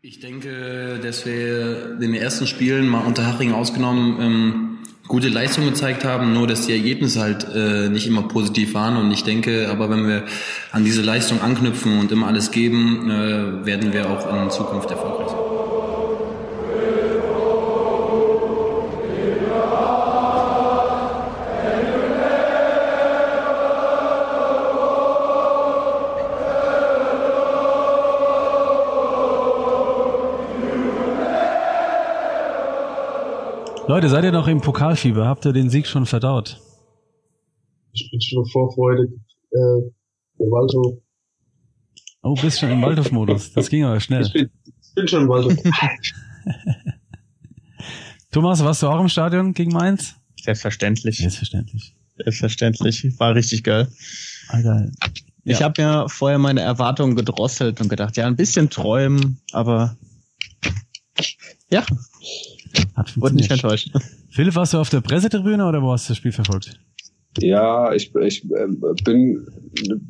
[0.00, 4.78] Ich denke, dass wir in den ersten Spielen, mal unter Haching ausgenommen, ähm,
[5.08, 8.96] gute Leistung gezeigt haben, nur dass die Ergebnisse halt äh, nicht immer positiv waren.
[8.96, 10.22] Und ich denke, aber wenn wir
[10.70, 15.30] an diese Leistung anknüpfen und immer alles geben, äh, werden wir auch in Zukunft erfolgreich
[15.30, 15.37] sein.
[33.98, 35.26] Leute, seid ihr noch im Pokalfieber?
[35.26, 36.60] Habt ihr den Sieg schon verdaut?
[37.92, 39.10] Ich bin schon vorfreudig.
[39.50, 39.90] Äh,
[40.38, 41.02] der Waldhof.
[42.22, 43.54] Oh, bist schon im Waldhof-Modus.
[43.54, 44.22] Das ging aber schnell.
[44.22, 45.54] Ich bin, ich bin schon im Waldhof.
[48.30, 50.14] Thomas, warst du auch im Stadion gegen Mainz?
[50.40, 51.18] Selbstverständlich.
[51.18, 51.96] Selbstverständlich.
[52.18, 53.18] Selbstverständlich.
[53.18, 53.88] War richtig geil.
[54.46, 54.92] Ah, geil.
[55.42, 55.64] Ich Ja.
[55.64, 59.96] habe mir vorher meine Erwartungen gedrosselt und gedacht, ja, ein bisschen träumen, aber
[61.68, 61.84] ja,
[62.94, 63.90] Hat wurde nicht enttäuscht.
[64.30, 66.78] Philipp, warst du auf der Pressetribüne oder wo hast du das Spiel verfolgt?
[67.40, 68.66] Ja, ich, ich äh,
[69.04, 69.46] bin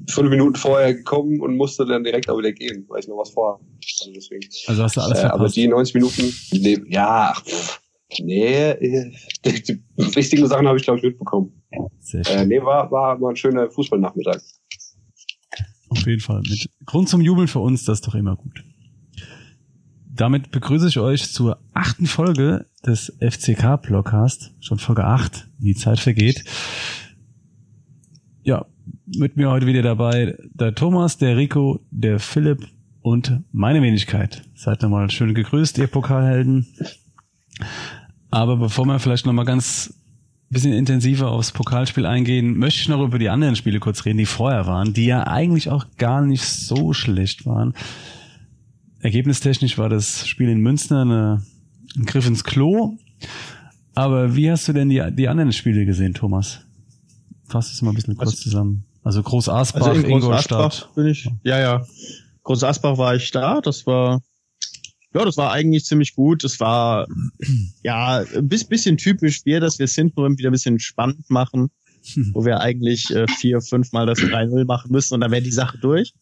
[0.09, 3.31] fünf Minuten vorher gekommen und musste dann direkt auch wieder gehen, weil ich noch was
[3.31, 3.65] vorhabe.
[4.01, 4.49] Also deswegen.
[4.67, 5.57] Also hast du alles Äh, aber verpasst?
[5.57, 7.81] die 90 Minuten, nee, ja, pff,
[8.21, 9.13] nee, äh,
[9.45, 9.83] die, die
[10.17, 11.53] wichtigen Sachen habe ich glaube ich mitbekommen.
[12.01, 12.39] Sehr schön.
[12.39, 14.41] Äh, nee, war, war mal ein schöner Fußballnachmittag.
[15.91, 16.41] Auf jeden Fall.
[16.49, 18.63] Mit Grund zum Jubeln für uns, das ist doch immer gut.
[20.19, 24.51] Damit begrüße ich euch zur achten Folge des FCK-Blockcast.
[24.59, 26.43] Schon Folge 8, wie die Zeit vergeht.
[28.43, 28.67] Ja,
[29.17, 32.67] mit mir heute wieder dabei der Thomas, der Rico, der Philipp
[33.01, 34.43] und meine Wenigkeit.
[34.57, 36.67] Seid nochmal schön gegrüßt, ihr Pokalhelden.
[38.29, 39.95] Aber bevor wir vielleicht nochmal ganz
[40.51, 44.27] bisschen intensiver aufs Pokalspiel eingehen, möchte ich noch über die anderen Spiele kurz reden, die
[44.27, 47.75] vorher waren, die ja eigentlich auch gar nicht so schlecht waren.
[49.01, 51.43] Ergebnistechnisch war das Spiel in Münster eine,
[51.97, 52.97] ein Griff ins Klo.
[53.95, 56.61] Aber wie hast du denn die, die anderen Spiele gesehen, Thomas?
[57.47, 58.85] Fass es mal ein bisschen kurz Also- zusammen.
[59.05, 60.61] Also Groß Asbach, Also in Groß Ingolstadt.
[60.73, 61.87] Asbach bin ich, ja, ja.
[62.43, 64.21] Groß Asbach war ich da, das war,
[65.15, 66.45] ja, das war eigentlich ziemlich gut.
[66.45, 67.07] Das war,
[67.83, 71.71] ja, ein bis- bisschen typisch wir, dass wir sind, nur wieder ein bisschen spannend machen,
[72.13, 72.33] Hm.
[72.35, 75.79] wo wir eigentlich äh, vier, fünfmal das 3-0 machen müssen und dann wäre die Sache
[75.79, 76.13] durch.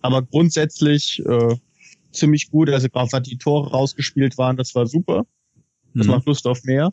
[0.00, 1.56] Aber grundsätzlich äh,
[2.16, 2.68] ziemlich gut.
[2.70, 5.26] Also gerade was die Tore rausgespielt waren, das war super.
[5.94, 6.12] Das Mhm.
[6.12, 6.92] macht Lust auf mehr.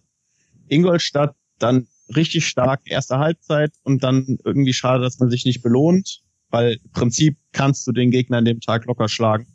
[0.68, 6.22] Ingolstadt dann richtig stark erste Halbzeit und dann irgendwie schade, dass man sich nicht belohnt,
[6.50, 9.48] weil im Prinzip kannst du den Gegner an dem Tag locker schlagen.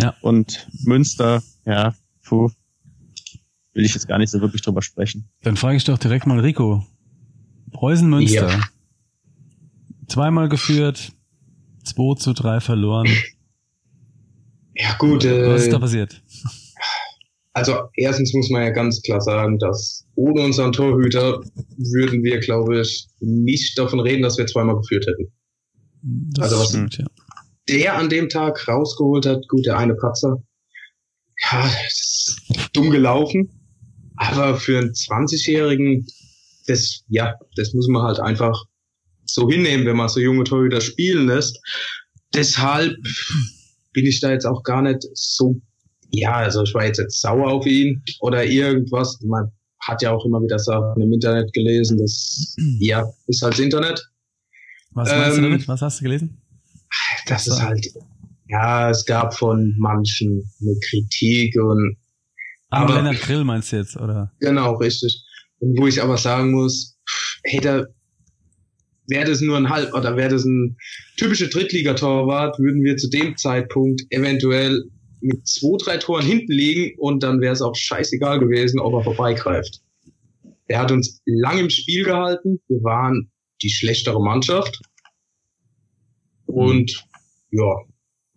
[0.00, 0.14] Ja.
[0.22, 1.94] Und Münster, ja,
[2.24, 2.50] puh,
[3.74, 5.28] will ich jetzt gar nicht so wirklich drüber sprechen.
[5.42, 6.86] Dann frage ich doch direkt mal Rico.
[7.72, 8.48] Preußen Münster.
[8.48, 8.60] Ja.
[10.08, 11.12] Zweimal geführt,
[11.84, 13.08] 2 zu 3 verloren.
[14.74, 16.22] Ja gut, Was ist da äh, passiert?
[17.52, 21.40] also erstens muss man ja ganz klar sagen, dass ohne unseren Torhüter
[21.76, 25.30] würden wir, glaube ich, nicht davon reden, dass wir zweimal geführt hätten.
[26.02, 27.06] Das also was- stimmt, ja.
[27.68, 30.42] Der an dem Tag rausgeholt hat, gut, der eine Patzer,
[31.50, 32.40] ja, das ist
[32.72, 33.48] dumm gelaufen,
[34.16, 36.06] aber für einen 20-Jährigen,
[36.66, 38.64] das, ja, das muss man halt einfach
[39.24, 41.60] so hinnehmen, wenn man so junge Torhüter spielen lässt.
[42.34, 42.96] Deshalb
[43.92, 45.60] bin ich da jetzt auch gar nicht so,
[46.10, 49.20] ja, also ich war jetzt, jetzt sauer auf ihn oder irgendwas.
[49.22, 53.60] Man hat ja auch immer wieder Sachen im Internet gelesen, das, ja, ist halt das
[53.60, 54.08] Internet.
[54.92, 55.68] Was meinst du ähm, damit?
[55.68, 56.38] Was hast du gelesen?
[57.26, 57.86] Das ist halt,
[58.48, 61.96] ja, es gab von manchen eine Kritik und,
[62.70, 64.32] Aber aber- Lennart Grill meinst du jetzt, oder?
[64.40, 65.24] genau, richtig.
[65.60, 66.98] Und wo ich aber sagen muss,
[67.44, 67.94] hätte,
[69.08, 70.76] wäre das nur ein halb, oder wäre das ein
[71.16, 74.84] typischer Drittligatorwart, würden wir zu dem Zeitpunkt eventuell
[75.20, 79.04] mit zwei, drei Toren hinten liegen und dann wäre es auch scheißegal gewesen, ob er
[79.04, 79.80] vorbeigreift.
[80.66, 82.60] Er hat uns lang im Spiel gehalten.
[82.68, 83.30] Wir waren
[83.62, 84.80] die schlechtere Mannschaft.
[86.46, 87.04] Und
[87.50, 87.74] ja,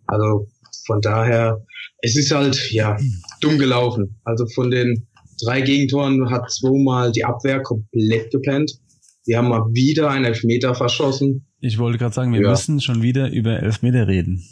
[0.06, 0.46] also
[0.86, 1.64] von daher,
[2.02, 2.96] es ist halt, ja,
[3.40, 4.20] dumm gelaufen.
[4.24, 5.06] Also von den
[5.44, 8.78] drei Gegentoren hat zweimal die Abwehr komplett gepennt.
[9.26, 11.46] Wir haben mal wieder einen Elfmeter verschossen.
[11.60, 12.50] Ich wollte gerade sagen, wir Ja.
[12.50, 14.42] müssen schon wieder über Elfmeter reden.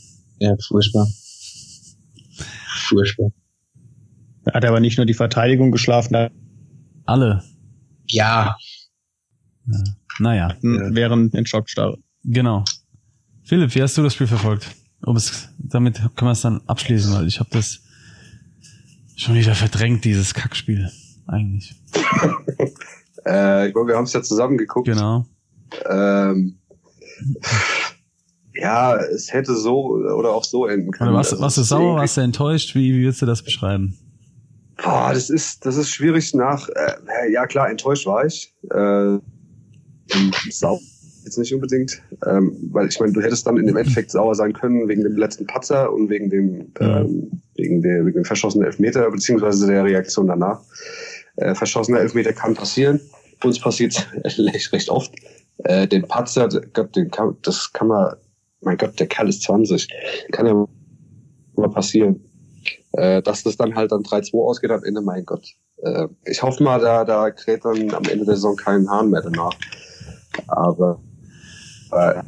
[0.41, 1.07] Ja, furchtbar.
[2.89, 3.31] Furchtbar.
[4.45, 6.31] Da hat er aber nicht nur die Verteidigung geschlafen, da
[7.07, 7.43] Alle.
[8.09, 8.57] Ja,
[9.67, 9.83] Ja.
[10.19, 11.99] Naja, hatten- wären in Schockstarre.
[12.25, 12.65] genau.
[13.45, 14.67] Philipp, wie hast du das Spiel verfolgt?
[15.05, 17.81] Um es, damit können wir es dann abschließen, weil ich habe das
[19.17, 20.91] schon wieder verdrängt, dieses Kackspiel.
[21.27, 21.75] Eigentlich.
[23.27, 24.87] Äh, ich glaube, wir haben es ja zusammen geguckt.
[24.87, 25.27] Genau.
[25.89, 26.59] Ähm,
[28.55, 31.11] ja, es hätte so oder auch so enden können.
[31.11, 32.75] Oder warst, Also warst du es ist sauer, warst du enttäuscht?
[32.75, 33.99] Wie, wie würdest du das beschreiben?
[34.83, 38.55] Boah, das ist, das ist schwierig nach, äh, ja klar, enttäuscht war ich.
[38.71, 39.19] Äh,
[40.51, 40.81] sauer
[41.25, 44.53] jetzt nicht unbedingt, ähm, weil ich meine, du hättest dann in dem Endeffekt sauer sein
[44.53, 49.11] können wegen dem letzten Patzer und wegen dem, ähm, wegen der, wegen dem verschossenen Elfmeter,
[49.11, 50.61] beziehungsweise der Reaktion danach.
[51.37, 53.01] Äh, verschossener Elfmeter kann passieren.
[53.45, 55.13] Uns passiert recht, recht oft.
[55.59, 58.15] Äh, den Patzer, Gott, den kann, das kann man,
[58.61, 59.89] mein Gott, der Kerl ist 20.
[60.33, 60.67] Kann ja
[61.57, 62.21] mal passieren.
[62.93, 65.47] Äh, dass das dann halt dann 3-2 ausgeht am Ende, mein Gott.
[65.83, 69.23] Äh, ich hoffe mal, da, da kräht dann am Ende der Saison kein Hahn mehr
[69.23, 69.53] danach.
[70.47, 71.01] Aber
[71.93, 72.23] äh,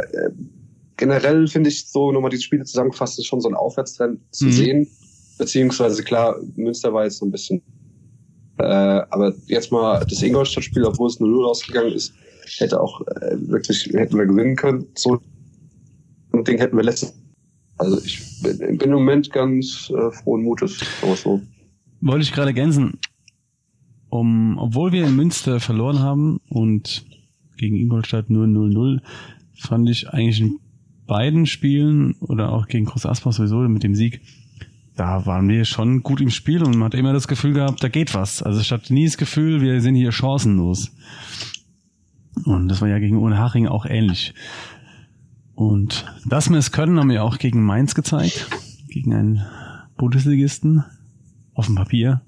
[0.97, 4.53] generell finde ich so nochmal die Spiele zusammengefasst, ist schon so ein Aufwärtstrend zu Mhm.
[4.53, 4.91] sehen.
[5.39, 7.63] Beziehungsweise klar, Münster war jetzt so ein bisschen.
[8.59, 12.15] Äh, aber jetzt mal das Ingolstadt-Spiel, obwohl es 0-0 ausgegangen ist,
[12.59, 14.87] hätte auch äh, wirklich, hätten wir gewinnen können.
[14.95, 15.21] So
[16.33, 17.15] ein Ding hätten wir letztes.
[17.79, 21.43] Also ich bin, bin im Moment ganz äh, frohen Mutes, aber so.
[22.01, 22.99] Wollte ich gerade ergänzen.
[24.09, 27.05] Um, obwohl wir in Münster verloren haben und
[27.57, 29.01] gegen Ingolstadt nur 0-0,
[29.55, 30.59] fand ich eigentlich in
[31.07, 34.21] beiden Spielen oder auch gegen Groß Asbach sowieso mit dem Sieg,
[34.97, 37.89] da waren wir schon gut im Spiel und man hat immer das Gefühl gehabt, da
[37.89, 38.43] geht was.
[38.43, 40.91] Also ich hatte nie das Gefühl, wir sind hier chancenlos.
[42.45, 44.35] Und das war ja gegen Unterhaching auch ähnlich.
[45.55, 48.49] Und dass wir es können, haben wir auch gegen Mainz gezeigt.
[48.89, 49.47] Gegen einen
[49.97, 50.85] Bundesligisten.
[51.55, 52.21] Auf dem Papier.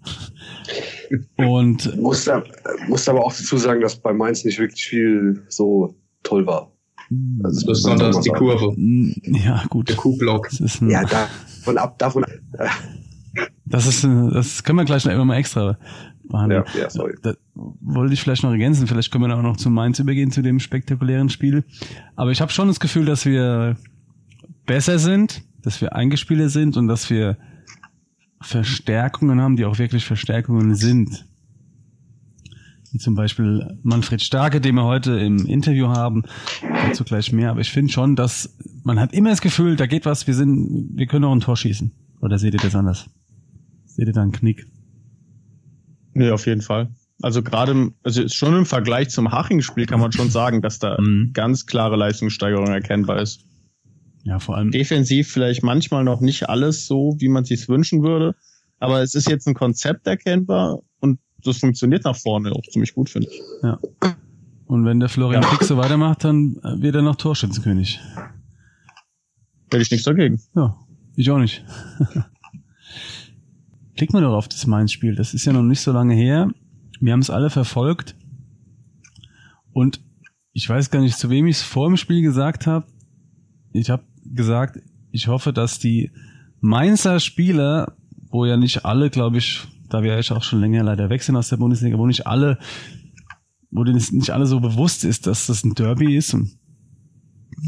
[1.37, 2.43] Und Muss, da,
[2.89, 6.73] muss aber auch dazu sagen, dass bei Mainz nicht wirklich viel so toll war.
[7.43, 9.89] Also, das muss man Besonders so die Kurve, mm, ja, gut.
[9.89, 10.49] der Kuhblock.
[10.51, 10.83] Das ist
[11.75, 12.31] davon ab, davon ab.
[13.67, 15.79] das ist, das können wir gleich noch immer mal extra
[16.29, 16.65] behandeln.
[16.75, 17.15] Ja, ja, sorry.
[17.23, 18.87] Da wollte ich vielleicht noch ergänzen.
[18.87, 21.65] Vielleicht können wir dann auch noch zu Mainz übergehen, zu dem spektakulären Spiel.
[22.17, 23.77] Aber ich habe schon das Gefühl, dass wir
[24.67, 27.37] besser sind, dass wir eingespielter sind und dass wir
[28.41, 31.27] Verstärkungen haben, die auch wirklich Verstärkungen sind.
[32.93, 36.23] Wie zum Beispiel Manfred Starke, den wir heute im Interview haben.
[36.87, 37.51] Dazu gleich mehr.
[37.51, 38.57] Aber ich finde schon, dass
[38.89, 41.59] man hat immer das Gefühl, da geht was, wir sind, wir können auch ein Tor
[41.59, 41.93] schießen.
[42.23, 43.05] Oder seht ihr das anders?
[43.85, 44.67] Seht ihr da einen Knick?
[46.15, 46.89] Nee, auf jeden Fall.
[47.21, 51.33] Also gerade, also schon im Vergleich zum Haching-Spiel kann man schon sagen, dass da Mhm.
[51.35, 53.45] ganz klare Leistungssteigerung erkennbar ist.
[54.25, 54.71] Ja, vor allem.
[54.71, 58.37] Defensiv vielleicht manchmal noch nicht alles so, wie man sich wünschen würde,
[58.79, 63.11] aber es ist jetzt ein Konzept erkennbar und das funktioniert nach vorne auch ziemlich gut,
[63.11, 63.43] finde ich.
[64.67, 68.01] Und wenn der Florian Pick so weitermacht, dann wird er noch Torschützenkönig.
[69.71, 70.41] Hätte ich nichts dagegen.
[70.55, 70.79] Ja,
[71.17, 71.65] ich auch nicht.
[73.97, 75.15] Klick mal doch auf das Mainz-Spiel.
[75.15, 76.51] Das ist ja noch nicht so lange her.
[77.01, 78.15] Wir haben es alle verfolgt.
[79.73, 80.01] Und
[80.53, 82.87] ich weiß gar nicht, zu wem ich es vor dem Spiel gesagt habe.
[83.73, 84.81] Ich habe gesagt,
[85.11, 86.11] ich hoffe, dass die
[86.61, 87.97] Mainzer Spieler,
[88.31, 91.37] wo ja nicht alle, glaube ich, da wir ja auch schon länger leider weg sind
[91.37, 92.59] aus der Bundesliga, wo nicht alle,
[93.71, 96.58] wo denen es nicht alle so bewusst ist, dass das ein Derby ist und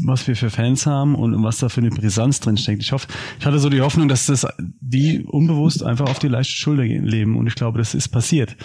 [0.03, 2.81] was wir für Fans haben und was da für eine Brisanz drin steckt.
[2.81, 3.07] Ich hoffe,
[3.39, 4.47] ich hatte so die Hoffnung, dass das
[4.79, 8.55] die unbewusst einfach auf die leichte Schulter leben und ich glaube, das ist passiert.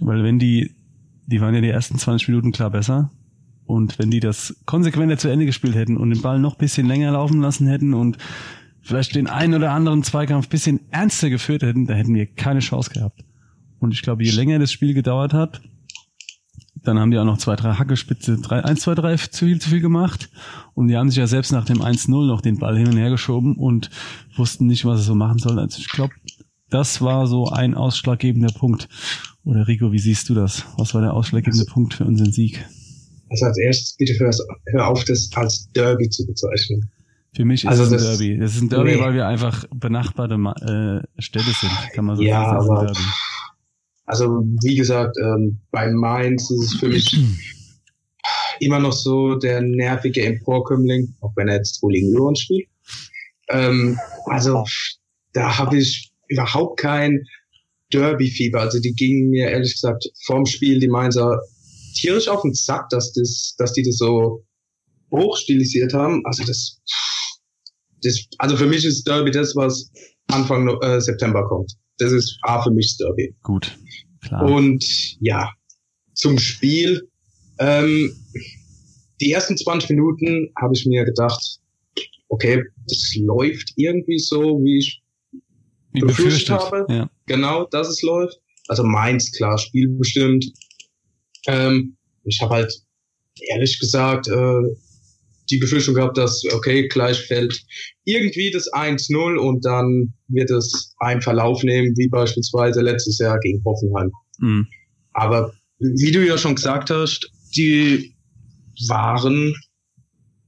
[0.00, 0.74] Weil wenn die,
[1.26, 3.10] die waren ja die ersten 20 Minuten klar besser
[3.66, 7.12] und wenn die das konsequenter zu Ende gespielt hätten und den Ball noch bisschen länger
[7.12, 8.18] laufen lassen hätten und
[8.82, 12.90] vielleicht den einen oder anderen Zweikampf bisschen ernster geführt hätten, da hätten wir keine Chance
[12.92, 13.24] gehabt.
[13.78, 15.62] Und ich glaube, je länger das Spiel gedauert hat,
[16.84, 19.70] dann haben die auch noch zwei, drei Hackespitze, drei, eins, zwei, drei zu viel, zu
[19.70, 20.28] viel gemacht.
[20.74, 23.10] Und die haben sich ja selbst nach dem 1-0 noch den Ball hin und her
[23.10, 23.90] geschoben und
[24.36, 25.58] wussten nicht, was sie so machen sollen.
[25.58, 26.14] Also ich glaube,
[26.70, 28.88] das war so ein ausschlaggebender Punkt.
[29.44, 30.64] Oder Rico, wie siehst du das?
[30.78, 32.64] Was war der ausschlaggebende Punkt für unseren Sieg?
[33.30, 34.30] Also als erstes bitte hör,
[34.66, 36.90] hör auf, das als Derby zu bezeichnen.
[37.34, 38.38] Für mich ist Also es ein das- Derby.
[38.38, 39.00] Das ist ein Derby, Nee.
[39.00, 42.70] weil wir einfach benachbarte äh, Städte sind, kann man so Ja, sagen.
[42.70, 42.92] Aber.
[44.06, 47.16] Also wie gesagt, ähm, bei Mainz ist es für mich
[48.60, 52.68] immer noch so der nervige Emporkömmling, auch wenn er jetzt wohl gegen Lyon spielt.
[53.48, 54.64] Ähm, also
[55.32, 57.24] da habe ich überhaupt kein
[57.92, 58.60] Derby-Fieber.
[58.60, 61.40] Also die gingen mir ehrlich gesagt vorm Spiel die Mainzer
[61.94, 64.44] tierisch auf den Sack, dass das, dass die das so
[65.10, 66.22] hochstilisiert haben.
[66.24, 66.80] Also das,
[68.02, 69.90] das, also für mich ist Derby das, was
[70.28, 71.72] Anfang äh, September kommt.
[71.98, 73.34] Das ist A für mich Derby.
[73.42, 73.78] Gut,
[74.20, 74.44] klar.
[74.44, 74.84] Und
[75.20, 75.52] ja,
[76.14, 77.08] zum Spiel.
[77.58, 78.12] Ähm,
[79.20, 81.60] die ersten 20 Minuten habe ich mir gedacht,
[82.28, 85.02] okay, das läuft irgendwie so, wie ich
[85.92, 86.86] Wie befürchtet habe.
[86.88, 87.10] Ja.
[87.26, 88.40] genau, dass es läuft.
[88.68, 90.46] Also Mainz, klar, spielbestimmt.
[91.46, 92.74] Ähm, ich habe halt
[93.50, 94.62] ehrlich gesagt äh,
[95.50, 97.60] die Befürchtung gehabt, dass, okay, gleich fällt
[98.04, 103.62] irgendwie das 1-0 und dann wird es einen Verlauf nehmen, wie beispielsweise letztes Jahr gegen
[103.64, 104.10] Hoffenheim.
[104.38, 104.66] Mhm.
[105.12, 108.14] Aber wie du ja schon gesagt hast, die
[108.88, 109.54] waren,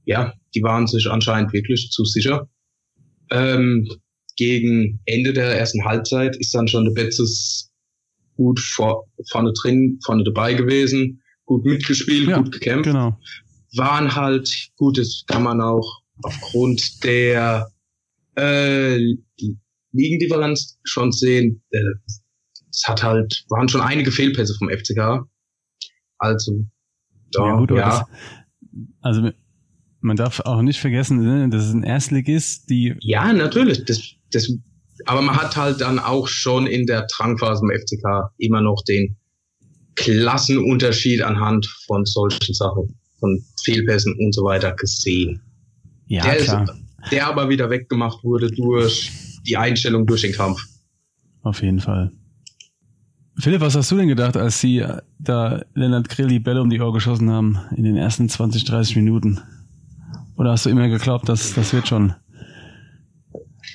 [0.05, 2.49] ja, die waren sich anscheinend wirklich zu sicher.
[3.31, 3.87] Ähm,
[4.35, 7.71] gegen Ende der ersten Halbzeit ist dann schon der Betzes
[8.35, 13.19] gut vor, vorne drin, vorne dabei gewesen, gut mitgespielt, Ja, gut gekämpft Genau.
[13.75, 17.69] Waren halt, gut, das kann man auch aufgrund der
[18.37, 18.97] äh,
[19.91, 21.61] Ligendifferenz schon sehen.
[21.71, 21.79] Äh,
[22.69, 25.25] es hat halt, waren schon einige Fehlpässe vom FCK.
[26.19, 26.65] Also,
[27.31, 28.03] da, Ja, ja, gut, aber das,
[29.01, 29.31] also
[30.01, 33.83] man darf auch nicht vergessen, ne, das ist ein Erstligist, die ja, natürlich.
[33.85, 34.51] Das, das,
[35.05, 39.17] aber man hat halt dann auch schon in der Drangphase im FCK immer noch den
[39.95, 45.41] Klassenunterschied anhand von solchen Sachen, von Fehlpässen und so weiter gesehen.
[46.07, 49.11] ja der, klar, Ist, der aber wieder weggemacht wurde durch
[49.45, 50.59] die Einstellung durch den Kampf.
[51.43, 52.11] auf jeden Fall.
[53.39, 54.83] Philipp, was hast du denn gedacht, als sie
[55.19, 58.95] da Lennart Grill die Bälle um die Ohr geschossen haben in den ersten 20, 30
[58.95, 59.39] Minuten?
[60.37, 62.13] Oder hast du immer geglaubt, dass das wird schon?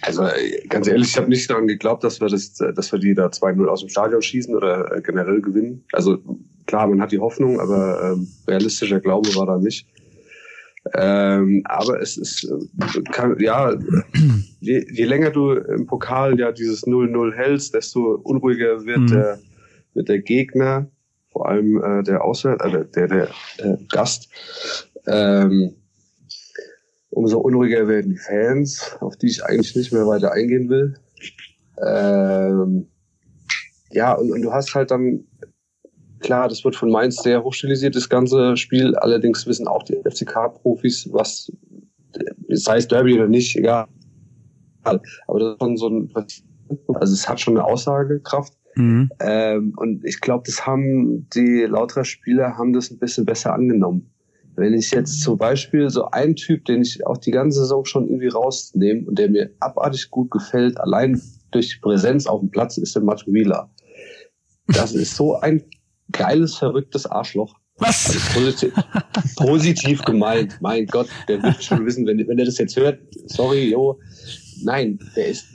[0.02, 2.98] Also äh, ganz ehrlich, ich habe nicht daran geglaubt, dass wir das, äh, dass wir
[2.98, 5.84] die da 2-0 aus dem Stadion schießen oder äh, generell gewinnen.
[5.92, 6.18] Also
[6.66, 9.86] klar, man hat die Hoffnung, aber ähm, realistischer Glaube war da nicht.
[10.94, 12.52] Ähm, aber es ist,
[13.12, 13.72] kann, ja,
[14.60, 19.06] je, je länger du im Pokal ja dieses 0-0 hältst, desto unruhiger wird Mhm.
[19.06, 19.38] der,
[19.94, 20.90] wird der Gegner,
[21.30, 23.28] vor allem äh, der Auswärts, äh, der, der
[23.58, 24.28] äh, Gast.
[25.06, 25.74] Ähm,
[27.12, 30.94] umso unruhiger werden die Fans, auf die ich eigentlich nicht mehr weiter eingehen will.
[31.84, 32.86] Ähm,
[33.90, 35.24] ja, und, und du hast halt dann,
[36.20, 38.96] klar, das wird von Mainz sehr hochstilisiert, das ganze Spiel.
[38.96, 41.52] Allerdings wissen auch die FCK-Profis, was,
[42.48, 43.86] sei es Derby oder nicht, egal.
[44.82, 46.12] Aber das ist schon so ein,
[46.94, 48.54] also es hat schon eine Aussagekraft.
[48.74, 49.10] Mhm.
[49.20, 54.11] Ähm, und ich glaube, das haben die lauterer Spieler haben das ein bisschen besser angenommen.
[54.54, 58.06] Wenn ich jetzt zum Beispiel so einen Typ, den ich auch die ganze Saison schon
[58.06, 62.76] irgendwie rausnehme und der mir abartig gut gefällt, allein durch die Präsenz auf dem Platz,
[62.76, 63.70] ist der Matuila.
[64.68, 65.62] Das ist so ein
[66.10, 67.54] geiles, verrücktes Arschloch.
[67.78, 68.06] Was?
[68.06, 68.74] Also positiv,
[69.36, 70.58] positiv gemeint.
[70.60, 73.98] Mein Gott, der wird schon wissen, wenn, wenn er das jetzt hört, sorry, jo.
[74.62, 75.46] Nein, der ist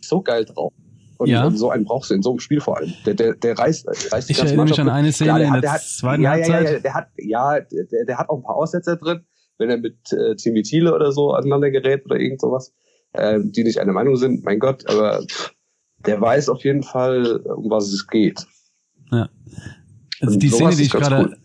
[0.00, 0.72] so geil drauf.
[1.18, 1.44] Und, Ja.
[1.46, 2.92] und so einen brauchst du in so einem Spiel vor allem.
[3.04, 5.48] Der, der, der reißt, reißt die Ich ganze erinnere mich an eine Szene Klar, der
[5.48, 6.72] in hat- der hat- zweiten ja, ja, ja, Halbzeit.
[6.74, 9.20] ja, der hat, ja, der, der hat auch ein paar Aussetzer drin,
[9.58, 12.72] wenn er mit äh, Timmy Thiele oder so aneinander gerät oder irgend sowas,
[13.14, 15.24] äh, die nicht einer Meinung sind, mein Gott, aber
[16.06, 18.46] der weiß auf jeden Fall, um was es geht.
[19.10, 21.36] Also Und die Szene, die ich gerade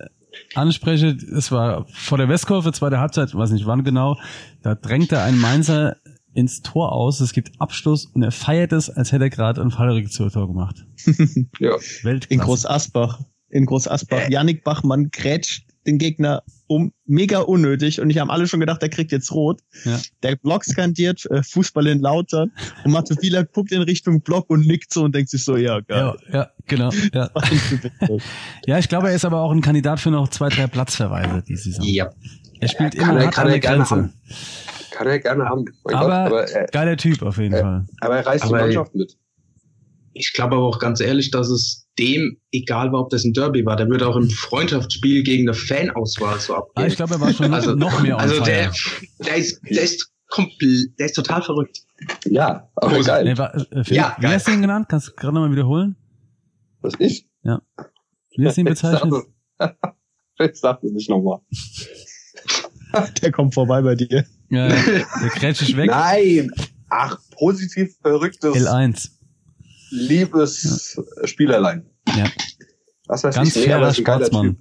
[0.55, 4.17] anspreche, es war vor der Westkurve, zweite Halbzeit, weiß nicht wann genau,
[4.61, 5.95] da drängt er einen Mainzer
[6.33, 9.71] ins Tor aus, es gibt Abschluss und er feiert es, als hätte er gerade ein
[9.71, 10.85] Fallrückzug-Tor gemacht.
[11.59, 11.75] Ja.
[12.03, 12.27] Weltklasse.
[12.29, 13.21] In Groß Asbach.
[13.49, 14.29] In Groß Asbach.
[14.29, 16.93] Yannick Bachmann grätscht den Gegner um.
[17.05, 17.99] Mega unnötig.
[17.99, 19.61] Und ich haben alle schon gedacht, der kriegt jetzt rot.
[19.83, 19.99] Ja.
[20.23, 22.51] Der Block skandiert, äh, Fußball in Lautern.
[22.83, 26.15] Und Matuvila guckt in Richtung Block und nickt so und denkt sich so, ja, geil.
[26.29, 26.91] Ja, ja, genau.
[27.13, 27.29] Ja.
[28.65, 31.63] ja, ich glaube, er ist aber auch ein Kandidat für noch zwei, drei Platzverweise diese
[31.63, 31.85] Saison.
[31.85, 32.09] Ja.
[32.63, 33.95] Er spielt Kann immer er- hart kann an er der gerne Grenze.
[33.95, 34.13] haben.
[34.91, 35.65] Kann er gerne haben.
[35.83, 37.85] Mein Aber, Gott, aber, er, geiler Typ auf jeden äh, Fall.
[38.01, 39.17] aber er reißt Aber die Mannschaft mit.
[40.13, 43.65] Ich glaube aber auch ganz ehrlich, dass es dem, egal war, ob das ein Derby
[43.65, 46.83] war, der würde auch im Freundschaftsspiel gegen eine Fanauswahl so abgehen.
[46.83, 48.71] Ah, ich glaube, er war schon also, noch mehr Also der,
[49.25, 51.79] der ist, der ist komplett, der ist total verrückt.
[52.25, 53.23] Ja, aber Groß- geil.
[53.25, 54.33] Nee, war, äh, Ja, wie geil.
[54.35, 54.87] hast du ihn genannt?
[54.89, 55.95] Kannst du gerade nochmal wiederholen?
[56.81, 57.25] Was ich?
[57.43, 59.13] Wie hast du ihn bezeichnet?
[60.39, 61.39] Ich sag das nicht nochmal.
[63.21, 64.25] Der kommt vorbei bei dir.
[64.49, 64.75] Ja, ja,
[65.21, 65.89] der grätscht dich weg.
[65.89, 66.51] Nein!
[66.89, 69.09] Ach, positiv verrücktes, L1.
[69.89, 71.85] liebes Spielerlein.
[72.15, 72.25] Ja.
[73.07, 74.57] Was weiß Ganz ich, fairer ist Sportsmann.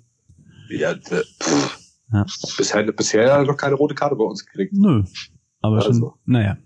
[0.68, 0.80] Typ.
[0.80, 1.78] Ja, pff.
[2.12, 2.24] Ja.
[2.56, 4.72] Bisher, bisher hat er noch keine rote Karte bei uns gekriegt.
[4.74, 5.02] Nö.
[5.60, 6.14] Aber schon, Also.
[6.24, 6.56] naja.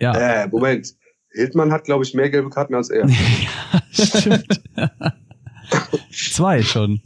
[0.00, 0.88] Ja, Äh, Moment.
[1.30, 3.08] Hildmann hat, glaube ich, mehr gelbe Karten als er.
[3.90, 4.62] stimmt.
[6.12, 7.00] Zwei schon.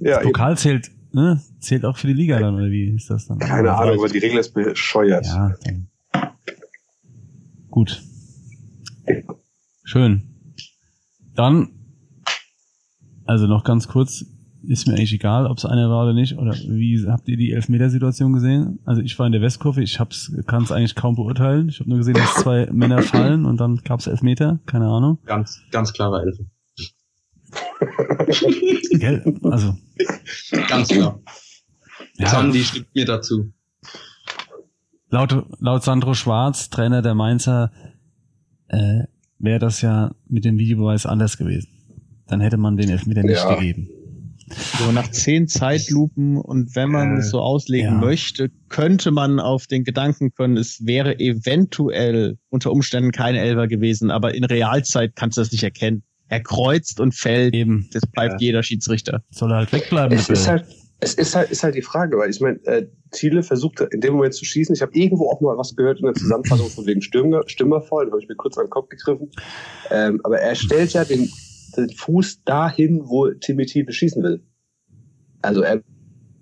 [0.00, 0.26] Ja, eben.
[0.32, 1.42] Pokal zählt, ne?
[1.58, 3.38] Zählt auch für die Liga dann, oder wie ist das dann?
[3.38, 5.26] keine Ahnung, aber die Regel ist bescheuert.
[5.26, 5.88] Ja, dann.
[7.70, 8.02] Gut.
[9.84, 10.22] Schön.
[11.34, 11.68] Dann,
[13.24, 14.24] also noch ganz kurz,
[14.66, 17.52] ist mir eigentlich egal, ob es einer war oder nicht, oder wie habt ihr die
[17.52, 18.80] Elfmetersituation gesehen?
[18.84, 21.68] Also ich war in der Westkurve, ich hab's, kann es eigentlich kaum beurteilen.
[21.68, 25.18] Ich habe nur gesehen, dass zwei Männer fallen und dann gab's Elfmeter, keine Ahnung.
[25.24, 26.46] Ganz, ganz klare Elfe.
[28.92, 29.34] Gell?
[29.44, 29.76] Also,
[30.68, 31.20] Ganz klar.
[32.18, 32.28] Ja.
[32.28, 33.52] Sandy stimmt mir dazu.
[35.10, 37.72] Laut, laut Sandro Schwarz, Trainer der Mainzer,
[38.68, 39.04] äh,
[39.38, 41.68] wäre das ja mit dem Videobeweis anders gewesen.
[42.26, 43.54] Dann hätte man den Elfmeter nicht Ja.
[43.54, 43.88] gegeben.
[44.78, 47.98] So nach zehn Zeitlupen und wenn man Äh, es so auslegen ja.
[48.00, 54.10] möchte, könnte man auf den Gedanken können, es wäre eventuell unter Umständen kein Elfer gewesen,
[54.10, 56.02] aber in Realzeit kannst du das nicht erkennen.
[56.28, 57.54] Er kreuzt und fällt.
[57.54, 59.22] Eben, Das bleibt jeder Schiedsrichter.
[59.30, 60.16] soll er halt wegbleiben.
[60.16, 60.64] Es ist halt,
[61.00, 64.14] es ist halt, ist halt die Frage, weil ich meine, äh, Thiele versuchte in dem
[64.14, 64.74] Moment zu schießen.
[64.74, 68.12] Ich habe irgendwo auch mal was gehört in der Zusammenfassung von wegen Stürmer, Stürmerfall, da
[68.12, 69.30] habe ich mir kurz an den Kopf gegriffen.
[69.90, 71.30] Ähm, aber er stellt ja den,
[71.76, 74.42] den Fuß dahin, wo Timmy Thiele schießen will.
[75.40, 75.82] Also er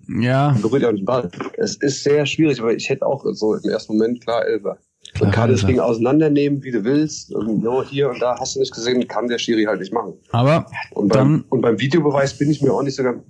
[0.09, 1.29] ja, berührt ja auch nicht den Ball.
[1.57, 4.77] Es ist sehr schwierig, aber ich hätte auch so im ersten Moment klar Elfer.
[5.13, 5.65] Klar, Man kann das.
[5.65, 7.33] Ding auseinandernehmen, wie du willst.
[7.33, 10.13] Und no, hier und da hast du nicht gesehen, kann der Schiri halt nicht machen.
[10.31, 13.23] aber Und Dann- beim, und beim Videobeweis bin ich mir auch nicht so ganz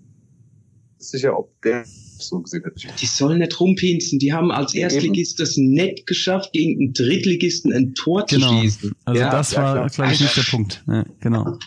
[0.97, 1.83] sicher, ob der
[2.19, 2.73] so gesehen hat.
[3.01, 4.17] Die sollen nicht rumpinsen.
[4.19, 8.49] Die haben als Erstligist das nicht geschafft, gegen einen Drittligisten ein Tor Genau.
[8.49, 8.91] zu schießen.
[9.05, 10.83] Also Ja, das ja, war, glaube ich, nicht der Punkt.
[10.87, 11.57] Ja, genau.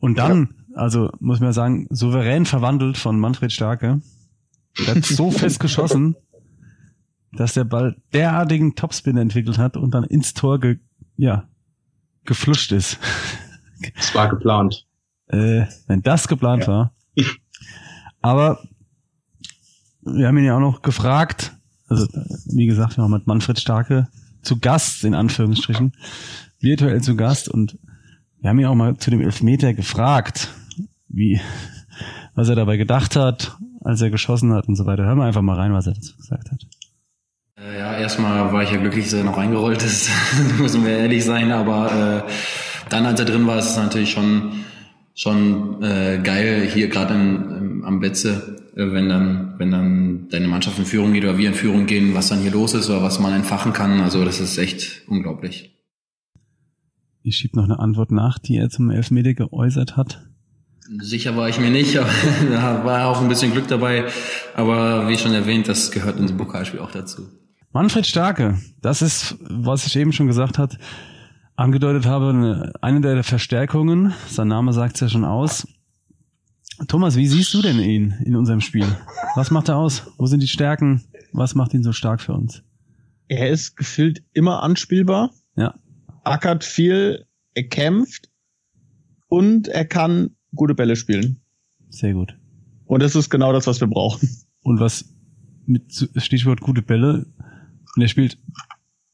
[0.00, 4.00] Und dann, also muss man sagen, souverän verwandelt von Manfred Starke.
[4.78, 6.16] Der hat so fest geschossen,
[7.32, 10.78] dass der Ball derartigen Topspin entwickelt hat und dann ins Tor ge,
[11.16, 11.48] ja,
[12.24, 12.98] gefluscht ist.
[13.96, 14.86] Das war geplant.
[15.28, 16.92] Äh, wenn das geplant war.
[18.20, 18.60] Aber
[20.02, 21.56] wir haben ihn ja auch noch gefragt,
[21.88, 22.06] also
[22.46, 24.08] wie gesagt, wir waren mit Manfred Starke
[24.42, 25.92] zu Gast, in Anführungsstrichen,
[26.58, 27.78] virtuell zu Gast und
[28.40, 30.48] wir haben ihn auch mal zu dem Elfmeter gefragt,
[31.08, 31.40] wie,
[32.34, 35.04] was er dabei gedacht hat, als er geschossen hat und so weiter.
[35.04, 36.66] Hören wir einfach mal rein, was er dazu gesagt hat.
[37.78, 40.10] Ja, erstmal war ich ja glücklich, dass er noch reingerollt ist,
[40.58, 42.30] müssen wir ehrlich sein, aber äh,
[42.88, 44.64] dann, als er drin war, ist es natürlich schon
[45.14, 50.86] schon äh, geil hier gerade am Betze, äh, wenn dann wenn dann deine Mannschaft in
[50.86, 53.34] Führung geht oder wir in Führung gehen, was dann hier los ist oder was man
[53.34, 54.00] entfachen kann.
[54.00, 55.76] Also das ist echt unglaublich.
[57.22, 60.26] Ich schieb noch eine Antwort nach, die er zum Elfmeter geäußert hat.
[60.98, 62.10] Sicher war ich mir nicht, aber
[62.50, 64.06] da war auch ein bisschen Glück dabei.
[64.54, 67.28] Aber wie schon erwähnt, das gehört in so Pokalspiel auch dazu.
[67.72, 70.78] Manfred Starke, das ist, was ich eben schon gesagt hat,
[71.54, 74.12] angedeutet habe, eine, der Verstärkungen.
[74.28, 75.66] Sein Name sagt es ja schon aus.
[76.88, 78.86] Thomas, wie siehst du denn ihn in unserem Spiel?
[79.36, 80.10] Was macht er aus?
[80.16, 81.02] Wo sind die Stärken?
[81.32, 82.62] Was macht ihn so stark für uns?
[83.28, 85.74] Er ist gefühlt immer anspielbar, Ja,
[86.24, 88.28] ackert viel, er kämpft
[89.28, 91.40] und er kann gute Bälle spielen.
[91.90, 92.36] sehr gut.
[92.86, 94.28] Und das ist genau das, was wir brauchen.
[94.62, 95.14] Und was
[95.66, 97.26] mit Stichwort gute Bälle,
[97.96, 98.38] und er spielt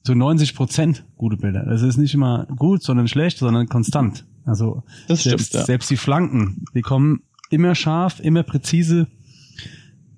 [0.03, 1.69] zu 90 Prozent gute Bälle.
[1.73, 4.25] Es ist nicht immer gut, sondern schlecht, sondern konstant.
[4.45, 5.67] Also Das selbst, stimmt, ja.
[5.67, 9.09] selbst die Flanken, die kommen immer scharf, immer präzise.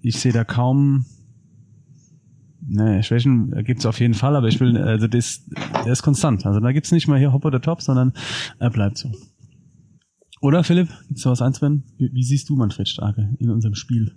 [0.00, 1.06] Ich sehe da kaum
[2.70, 5.46] Ne, Schwächen gibt's auf jeden Fall, aber ich will, also das,
[5.86, 6.44] der ist konstant.
[6.44, 8.12] Also da gibt's nicht mal hier Hop oder Top, sondern
[8.58, 9.10] er bleibt so.
[10.42, 11.84] Oder Philipp, gibt's da was einzuwenden?
[11.96, 14.12] Wie, wie siehst du Manfred Starke in unserem Spiel?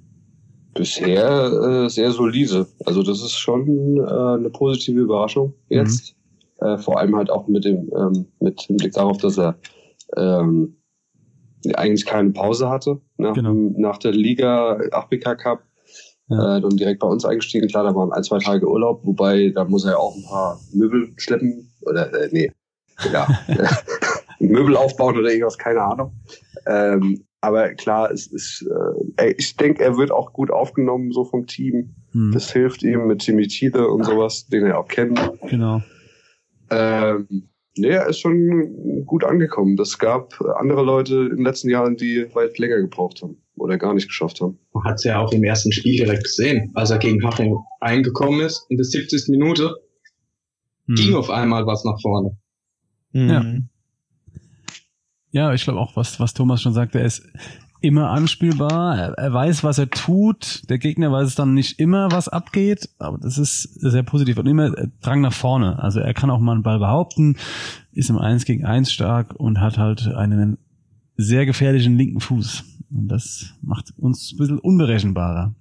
[0.74, 1.52] Bisher
[1.86, 2.68] äh, sehr solide.
[2.86, 4.02] Also das ist schon äh,
[4.38, 6.16] eine positive Überraschung jetzt.
[6.60, 9.58] Äh, vor allem halt auch mit dem ähm, mit Hinblick darauf, dass er
[10.16, 10.78] ähm,
[11.76, 13.54] eigentlich keine Pause hatte nach, Genau.
[13.78, 15.64] nach der Liga 8BK Cup.
[16.30, 16.58] Ja.
[16.58, 17.68] Äh, dann direkt bei uns eingestiegen.
[17.68, 20.62] Klar, da waren ein, zwei Tage Urlaub, wobei da muss er ja auch ein paar
[20.74, 21.70] Möbel schleppen.
[21.82, 22.52] Oder äh, nee,
[23.12, 23.28] ja,
[24.50, 26.14] Möbel aufbauen oder irgendwas, keine Ahnung.
[26.68, 28.66] Ähm, aber klar, es ist,
[29.18, 31.96] äh, ich denke, er wird auch gut aufgenommen, so vom Team.
[32.12, 35.20] Hm, Das hilft ihm mit Timmy Thiele und sowas, den er auch kennt.
[35.50, 35.82] genau.
[36.70, 37.28] Ähm,
[37.78, 39.76] nee, er ist schon gut angekommen.
[39.76, 43.94] Das gab andere Leute in den letzten Jahren, die weit länger gebraucht haben oder gar
[43.94, 44.58] nicht geschafft haben.
[44.74, 48.42] Man hat es ja auch im ersten Spiel direkt gesehen, als er gegen Haching eingekommen
[48.42, 49.26] ist, in der 70.
[49.30, 49.76] Minute,
[50.88, 50.96] Hm.
[50.96, 52.38] ging auf einmal was nach vorne.
[53.14, 53.30] Mhm.
[53.30, 53.46] Ja,
[55.54, 57.24] ich glaube auch, was, was Thomas schon sagte, er ist
[57.82, 62.12] immer anspielbar, er, er weiß, was er tut, der Gegner weiß es dann nicht immer,
[62.12, 65.82] was abgeht, aber das ist sehr positiv und immer Drang nach vorne.
[65.82, 67.38] Also er kann auch mal einen Ball behaupten,
[67.92, 70.58] ist im 1 gegen 1 stark und hat halt einen
[71.18, 72.64] sehr gefährlichen linken Fuß.
[72.92, 75.56] Und das macht uns ein bisschen unberechenbarer.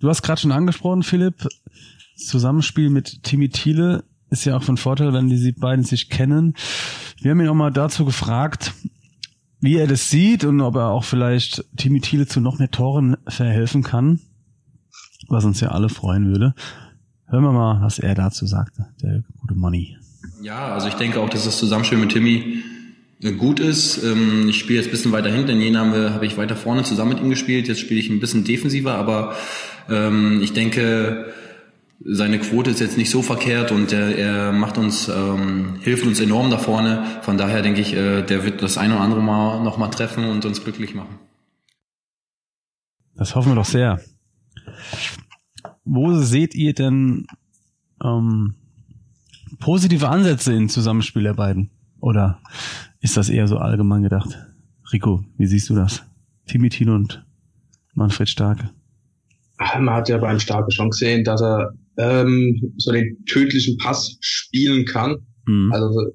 [0.00, 1.46] Du hast gerade schon angesprochen, Philipp,
[2.16, 6.54] Zusammenspiel mit Timmy Thiele ist ja auch von Vorteil, wenn die beiden sich kennen.
[7.20, 8.72] Wir haben ihn auch mal dazu gefragt,
[9.60, 13.16] wie er das sieht und ob er auch vielleicht Timmy Thiele zu noch mehr Toren
[13.28, 14.20] verhelfen kann,
[15.28, 16.54] was uns ja alle freuen würde.
[17.26, 19.96] Hören wir mal, was er dazu sagte, der gute Money.
[20.42, 22.62] Ja, also ich denke auch, dass das Zusammenspiel mit Timmy
[23.22, 24.02] äh, gut ist.
[24.02, 25.50] Ähm, ich spiele jetzt ein bisschen weiter hinten.
[25.50, 27.68] In Jena habe hab ich weiter vorne zusammen mit ihm gespielt.
[27.68, 29.36] Jetzt spiele ich ein bisschen defensiver, aber
[29.88, 31.32] ähm, ich denke,
[32.04, 36.20] seine Quote ist jetzt nicht so verkehrt und er, er macht uns, ähm, hilft uns
[36.20, 37.04] enorm da vorne.
[37.22, 40.24] Von daher denke ich, äh, der wird das eine oder andere Mal noch mal treffen
[40.24, 41.18] und uns glücklich machen.
[43.14, 44.00] Das hoffen wir doch sehr.
[45.84, 47.26] Wo seht ihr denn
[48.02, 48.54] ähm,
[49.58, 51.70] positive Ansätze im Zusammenspiel der beiden?
[52.00, 52.40] Oder
[53.00, 54.38] ist das eher so allgemein gedacht?
[54.92, 56.02] Rico, wie siehst du das?
[56.46, 57.24] Timitin und
[57.94, 58.70] Manfred Starke.
[59.58, 64.84] Man hat ja beim Starke schon gesehen, dass er ähm, so den tödlichen Pass spielen
[64.84, 65.16] kann.
[65.46, 65.72] Mhm.
[65.72, 66.12] Also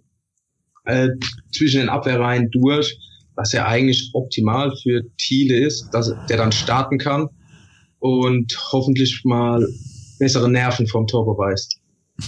[0.85, 1.09] äh,
[1.51, 2.97] zwischen den Abwehrreihen durch,
[3.35, 7.27] was ja eigentlich optimal für Thiele ist, dass der dann starten kann
[7.99, 9.67] und hoffentlich mal
[10.19, 11.79] bessere Nerven vom Tor beweist.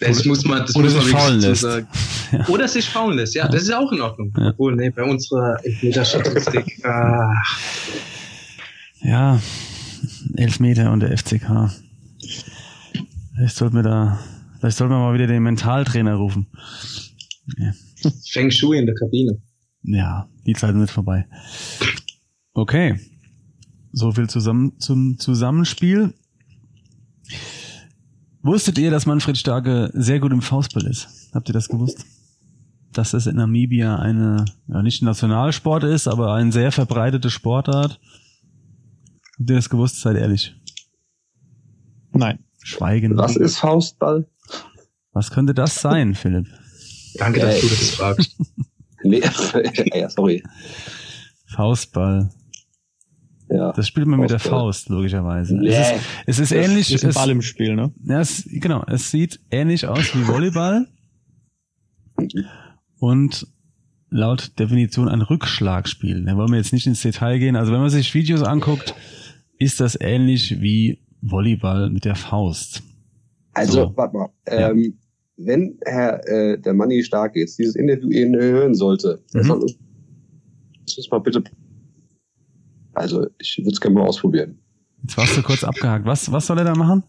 [0.00, 1.62] Das oder, muss man, das oder muss sich faulen lässt.
[1.62, 1.88] Sagen.
[2.32, 2.48] Ja.
[2.48, 4.32] Oder sich faulen lässt, ja, ja, das ist auch in Ordnung.
[4.36, 4.48] Ja.
[4.48, 6.84] Obwohl, nee, bei unserer Elfmeter-Statistik.
[6.84, 7.32] ah.
[9.02, 9.40] Ja,
[10.36, 11.70] Elfmeter und der FCK.
[13.34, 14.18] Vielleicht sollten wir da,
[14.58, 16.46] vielleicht sollten wir mal wieder den Mentaltrainer rufen.
[17.58, 17.72] Ja.
[18.30, 19.40] Feng Shui in der Kabine.
[19.82, 21.26] Ja, die Zeiten sind vorbei.
[22.52, 22.98] Okay.
[23.92, 26.14] So viel zusammen, zum Zusammenspiel.
[28.42, 31.30] Wusstet ihr, dass Manfred Starke sehr gut im Faustball ist?
[31.32, 32.04] Habt ihr das gewusst?
[32.92, 38.00] Dass es in Namibia eine, ja nicht ein Nationalsport ist, aber eine sehr verbreitete Sportart.
[39.38, 40.00] Habt ihr das gewusst?
[40.00, 40.54] Seid ehrlich.
[42.12, 42.38] Nein.
[42.62, 43.16] Schweigen.
[43.16, 44.26] Was ist Faustball?
[45.12, 46.46] Was könnte das sein, Philipp?
[47.16, 48.36] Danke, dass du das fragst.
[49.04, 49.20] nee,
[49.94, 50.42] ja, sorry.
[51.46, 52.30] Faustball.
[53.50, 55.56] Ja, das spielt man mit der Faust, logischerweise.
[55.56, 56.92] Nee, es ist, es ist ähnlich.
[56.92, 57.92] Ist ein Ball im Spiel, ne?
[58.04, 58.82] Ja, es, genau.
[58.86, 60.88] Es sieht ähnlich aus wie Volleyball.
[62.98, 63.46] und
[64.08, 66.24] laut Definition ein Rückschlagspiel.
[66.24, 67.56] Da wollen wir jetzt nicht ins Detail gehen.
[67.56, 68.94] Also wenn man sich Videos anguckt,
[69.58, 72.82] ist das ähnlich wie Volleyball mit der Faust.
[73.54, 73.96] Also, so.
[73.96, 74.28] warte mal.
[74.46, 74.90] Ähm, ja.
[75.36, 79.40] Wenn Herr äh, der Manni Stark jetzt dieses Interview ihn hören sollte, mhm.
[79.40, 81.42] er soll uns mal bitte.
[82.92, 84.58] Also, ich würde es gerne mal ausprobieren.
[85.02, 86.06] Jetzt warst du kurz abgehakt.
[86.06, 87.02] Was, was soll er da machen?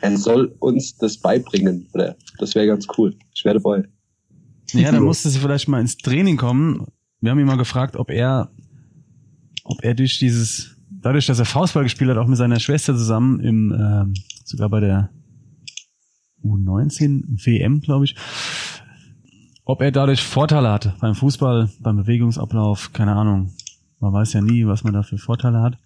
[0.00, 1.88] Er soll uns das beibringen.
[1.92, 3.14] Oder das wäre ganz cool.
[3.34, 3.84] Ich werde dabei.
[4.72, 6.86] Ja, dann musste sie vielleicht mal ins Training kommen.
[7.20, 8.50] Wir haben ihn mal gefragt, ob er,
[9.64, 10.73] ob er durch dieses,
[11.04, 14.80] dadurch, dass er Faustball gespielt hat, auch mit seiner Schwester zusammen im, äh, sogar bei
[14.80, 15.10] der
[16.42, 18.16] U19 WM, glaube ich,
[19.64, 23.52] ob er dadurch Vorteile hat beim Fußball, beim Bewegungsablauf, keine Ahnung.
[24.00, 25.78] Man weiß ja nie, was man da für Vorteile hat.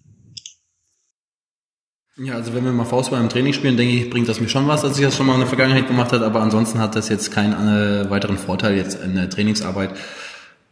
[2.17, 4.67] Ja, also wenn wir mal Faustball im Training spielen, denke ich, bringt das mir schon
[4.67, 7.07] was, als ich das schon mal in der Vergangenheit gemacht habe, aber ansonsten hat das
[7.07, 9.95] jetzt keinen äh, weiteren Vorteil jetzt in der Trainingsarbeit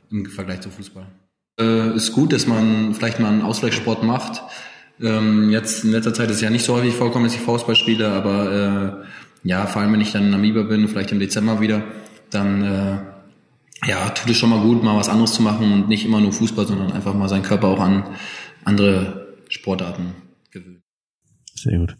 [0.09, 1.07] im Vergleich zu Fußball.
[1.59, 4.43] Äh, ist gut, dass man vielleicht mal einen Ausgleichssport macht.
[5.01, 7.75] Ähm, jetzt in letzter Zeit ist es ja nicht so häufig vorkommen, dass ich Faustball
[7.75, 9.03] spiele, aber
[9.43, 11.83] äh, ja, vor allem wenn ich dann in Namibia bin, vielleicht im Dezember wieder,
[12.29, 12.97] dann äh,
[13.87, 16.31] ja, tut es schon mal gut, mal was anderes zu machen und nicht immer nur
[16.31, 18.03] Fußball, sondern einfach mal seinen Körper auch an
[18.63, 20.13] andere Sportarten
[20.51, 20.81] gewöhnen.
[21.53, 21.95] Sehr gut.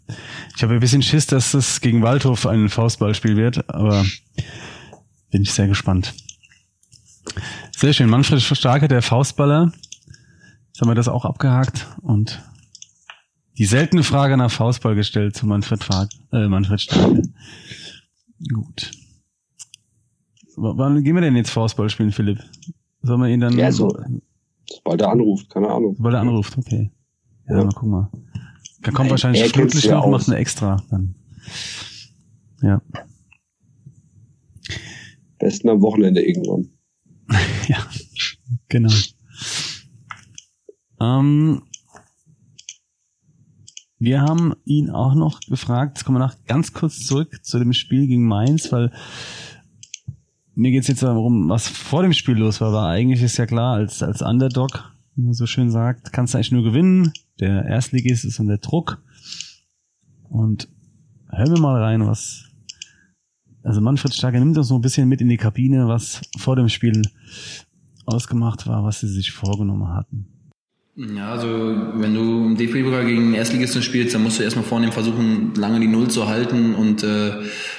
[0.56, 4.04] Ich habe ein bisschen Schiss, dass es gegen Waldhof ein Faustballspiel wird, aber
[5.30, 6.14] bin ich sehr gespannt.
[7.78, 8.10] Sehr schön.
[8.10, 9.70] Manfred Starke, der Faustballer.
[10.66, 12.42] Jetzt haben wir das auch abgehakt und
[13.56, 17.22] die seltene Frage nach Faustball gestellt zu Manfred, Fark, äh, Manfred Starke.
[18.52, 18.90] Gut.
[20.56, 22.40] W wann gehen wir denn jetzt Faustball spielen, Philipp?
[23.02, 23.56] Sollen wir ihn dann...
[23.56, 23.96] Ja, so.
[24.68, 25.94] Sobald er anruft, keine Ahnung.
[25.98, 26.90] Sobald er anruft, okay.
[27.48, 27.64] Ja, ja.
[27.64, 28.10] mal gucken mal.
[28.82, 30.10] Da kommt wahrscheinlich schriftlich noch, aus.
[30.10, 31.14] macht eine extra dann.
[32.60, 32.82] Ja.
[35.38, 36.70] Besten am Wochenende irgendwann.
[37.68, 37.86] ja,
[38.68, 38.92] genau.
[41.00, 41.62] Ähm,
[43.98, 47.72] wir haben ihn auch noch gefragt, jetzt kommen wir noch ganz kurz zurück zu dem
[47.72, 48.92] Spiel gegen Mainz, weil
[50.54, 53.74] mir geht's jetzt darum, was vor dem Spiel los war, war eigentlich ist ja klar,
[53.74, 58.24] als, als Underdog, wie man so schön sagt, kannst du eigentlich nur gewinnen der Erstligist
[58.24, 59.02] ist und der Druck.
[60.28, 60.68] Und
[61.30, 62.44] hören wir mal rein, was.
[63.62, 66.68] Also Manfred Starke nimmt uns so ein bisschen mit in die Kabine, was vor dem
[66.68, 67.02] Spiel
[68.06, 70.26] ausgemacht war, was sie sich vorgenommen hatten.
[71.00, 71.46] Ja, also
[71.94, 75.86] wenn du im DFB-Pokal gegen Erstligisten spielst, dann musst du erstmal vornehm versuchen, lange die
[75.86, 77.34] Null zu halten und äh,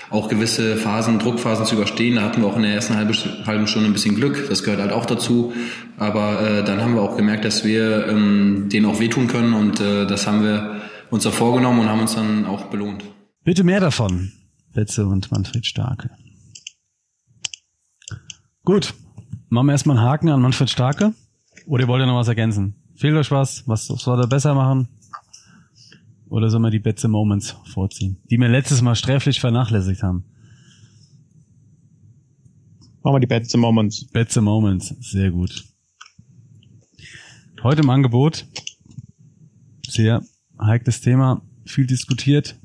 [0.10, 2.16] auch gewisse Phasen, Druckphasen zu überstehen.
[2.16, 3.14] Da hatten wir auch in der ersten halben,
[3.46, 5.52] halben Stunde ein bisschen Glück, das gehört halt auch dazu.
[5.98, 9.82] Aber äh, dann haben wir auch gemerkt, dass wir ähm, denen auch wehtun können und
[9.82, 13.04] äh, das haben wir uns auch vorgenommen und haben uns dann auch belohnt.
[13.44, 14.32] Bitte mehr davon,
[14.74, 16.12] Betze und Manfred Starke.
[18.64, 18.94] Gut.
[19.50, 21.14] Machen wir erstmal einen Haken an Manfred Starke.
[21.66, 22.76] Oder wollt ihr noch was ergänzen?
[22.96, 23.68] Fehlt euch was?
[23.68, 24.88] Was soll er besser machen?
[26.28, 28.22] Oder soll man die Betze Moments vorziehen?
[28.30, 30.26] Die wir letztes Mal sträflich vernachlässigt haben.
[33.02, 34.06] Machen wir die Betze Moments.
[34.12, 34.94] Betze Moments.
[35.00, 35.66] Sehr gut.
[37.64, 38.46] Heute im Angebot.
[39.88, 40.22] Sehr
[40.62, 41.42] heikles Thema.
[41.66, 42.60] Viel diskutiert.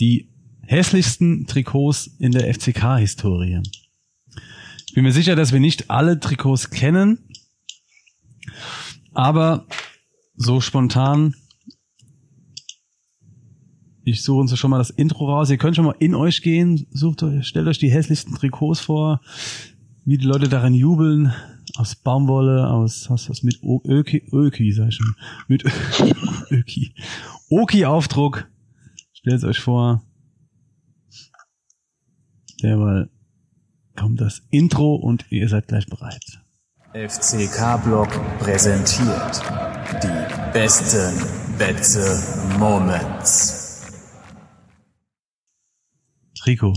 [0.00, 0.33] Die
[0.66, 3.62] hässlichsten Trikots in der FCK-Historie.
[4.86, 7.18] Ich bin mir sicher, dass wir nicht alle Trikots kennen.
[9.12, 9.66] Aber
[10.36, 11.34] so spontan.
[14.04, 15.50] Ich suche uns schon mal das Intro raus.
[15.50, 16.86] Ihr könnt schon mal in euch gehen.
[16.90, 19.20] Sucht euch, stellt euch die hässlichsten Trikots vor,
[20.04, 21.32] wie die Leute darin jubeln.
[21.76, 25.16] Aus Baumwolle, aus, aus, aus mit Öki, Öki, sag ich schon.
[25.48, 25.64] Mit
[26.50, 26.94] Öki.
[27.48, 28.46] Oki-Aufdruck.
[29.12, 30.04] Stellt euch vor.
[32.64, 33.10] Derweil
[33.94, 36.24] kommt das Intro und ihr seid gleich bereit.
[36.94, 39.42] FCK Block präsentiert
[40.02, 42.22] die besten Betze
[42.58, 43.92] Moments.
[46.38, 46.72] Trikot.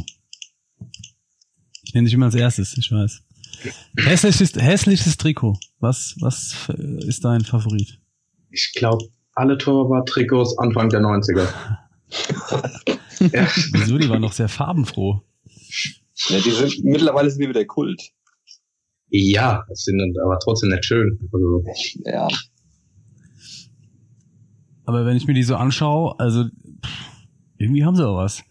[1.83, 3.23] Ich nenne dich immer als erstes, ich weiß.
[3.95, 5.57] Hässliches, hässliches Trikot.
[5.79, 6.67] Was, was
[7.07, 7.97] ist dein Favorit?
[8.49, 11.47] Ich glaube, alle Torwart-Trikots Anfang der 90er.
[13.31, 13.97] ja, Wieso?
[13.97, 15.23] Die waren doch sehr farbenfroh.
[16.29, 18.01] Ja, die sind, mittlerweile sind die wieder Kult.
[19.09, 21.19] ja, das sind aber trotzdem nicht schön.
[21.31, 21.63] Also,
[22.05, 22.27] Ja.
[24.85, 26.91] Aber wenn ich mir die so anschaue, also pff,
[27.57, 28.41] irgendwie haben sie auch was.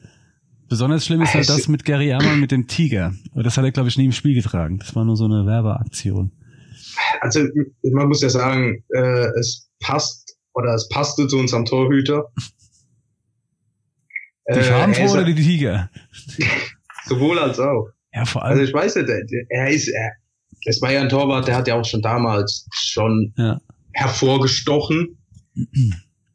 [0.68, 3.14] Besonders schlimm ist halt Es- das mit Gary Ehrmann mit dem Tiger.
[3.32, 4.78] Aber das hat er, glaube ich, nie im Spiel getragen.
[4.78, 6.32] Das war nur so eine Werbeaktion.
[7.20, 7.40] also
[7.82, 12.24] man muss ja sagen, äh, es passt oder es passte zu unserem Torhüter.
[14.48, 15.90] Die Äh, farbenfroh ist- oder die Tiger?
[17.06, 17.88] Sowohl als auch.
[18.12, 18.68] Ja, vor Also allem.
[18.68, 19.08] ich weiß nicht,
[19.50, 20.12] er ist, er,
[20.66, 23.60] es war ja ein Torwart, der hat ja auch schon damals schon Ja.
[23.92, 25.18] hervorgestochen.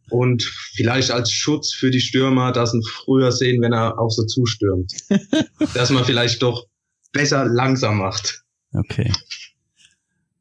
[0.10, 0.44] Und
[0.76, 4.92] vielleicht als Schutz für die Stürmer, dass ihn früher sehen, wenn er auch so zustürmt.
[5.74, 6.66] dass man vielleicht doch
[7.14, 8.44] besser langsam macht.
[8.74, 9.12] Okay.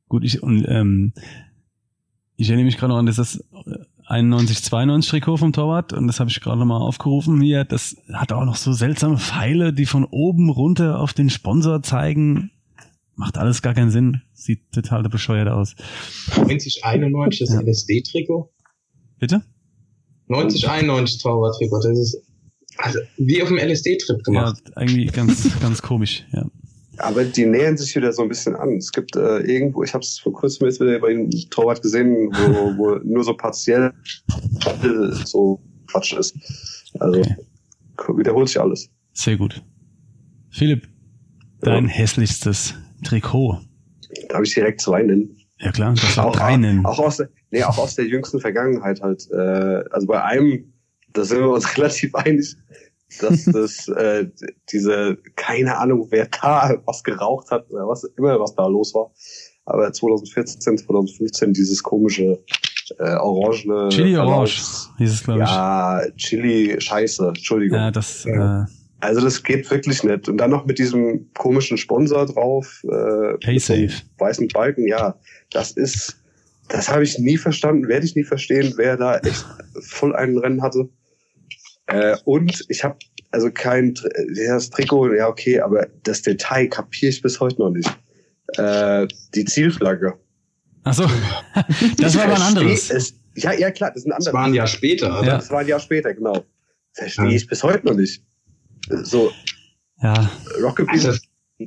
[0.08, 1.12] Gut, ich und ähm,
[2.36, 3.44] ich erinnere mich gerade noch an das
[4.10, 7.64] 91 92 Trikot vom Torwart und das habe ich gerade noch mal aufgerufen hier.
[7.64, 12.50] Das hat auch noch so seltsame Pfeile, die von oben runter auf den Sponsor zeigen.
[13.14, 14.22] Macht alles gar keinen Sinn.
[14.32, 15.76] Sieht total bescheuert aus.
[16.36, 17.60] 90, 91 das Ja.
[17.60, 18.50] LSD-Trikot.
[19.18, 19.42] Bitte?
[20.28, 21.80] 90, 91 Torwart-Trikot.
[21.82, 22.22] Das ist
[22.78, 24.62] also wie auf dem LSD-Trip Ja, gemacht.
[24.76, 26.24] irgendwie ganz ganz komisch.
[26.32, 26.46] Ja.
[27.02, 28.76] Aber die nähern sich wieder so ein bisschen an.
[28.76, 32.28] Es gibt äh, irgendwo, ich habe es vor kurzem jetzt wieder bei dem Torwart gesehen,
[32.32, 33.92] wo, wo nur so partiell
[35.24, 35.60] so
[35.90, 36.34] Quatsch ist.
[36.98, 38.18] Also Okay.
[38.18, 38.88] wiederholt sich alles.
[39.12, 39.62] Sehr gut.
[40.50, 40.88] Philipp,
[41.60, 43.58] dein hässlichstes Trikot.
[44.28, 45.36] Darf ich direkt zwei nennen?
[45.58, 46.84] Ja klar, das Auch, drei nennen.
[46.86, 49.28] auch aus der, nee, auch aus der jüngsten Vergangenheit halt.
[49.30, 50.72] Äh, also bei einem,
[51.12, 52.56] da sind wir uns relativ einig,
[53.20, 54.28] dass das äh,
[54.70, 59.10] diese, keine Ahnung, wer da was geraucht hat oder was immer was da los war.
[59.64, 62.42] Aber 2014, 2015 dieses komische
[62.98, 64.60] äh, orangene Chili Orange
[64.98, 65.48] hieß es, glaube ich.
[65.48, 67.78] Ja, Chili Scheiße, Entschuldigung.
[67.78, 68.64] Ja, das, äh,
[69.00, 70.28] Also das geht wirklich nicht.
[70.28, 74.02] Und dann noch mit diesem komischen Sponsor drauf, äh, PaySafe.
[74.18, 75.14] weißen Balken, ja,
[75.50, 76.16] das ist,
[76.68, 79.44] das habe ich nie verstanden, werde ich nie verstehen, wer da echt
[79.80, 80.88] voll einen Rennen hatte.
[81.90, 82.96] Äh, und ich habe
[83.32, 83.94] also kein,
[84.48, 87.88] das Trikot, ja okay, aber das Detail kapiere ich bis heute noch nicht.
[88.56, 90.14] Äh, die Zielflagge.
[90.82, 91.04] Ach so,
[91.98, 92.90] das war aber ein anderes.
[92.90, 94.34] Es, ja, ja klar, das ist ein Das anderes.
[94.34, 95.12] war ein Jahr später.
[95.14, 95.36] Also Ja.
[95.36, 96.44] Das war ein Jahr später, genau.
[96.94, 97.30] Verstehe Ja.
[97.32, 98.24] ich bis heute noch nicht.
[99.02, 99.30] So,
[100.02, 100.30] Ja,
[100.62, 101.20] Rockabilly, Also,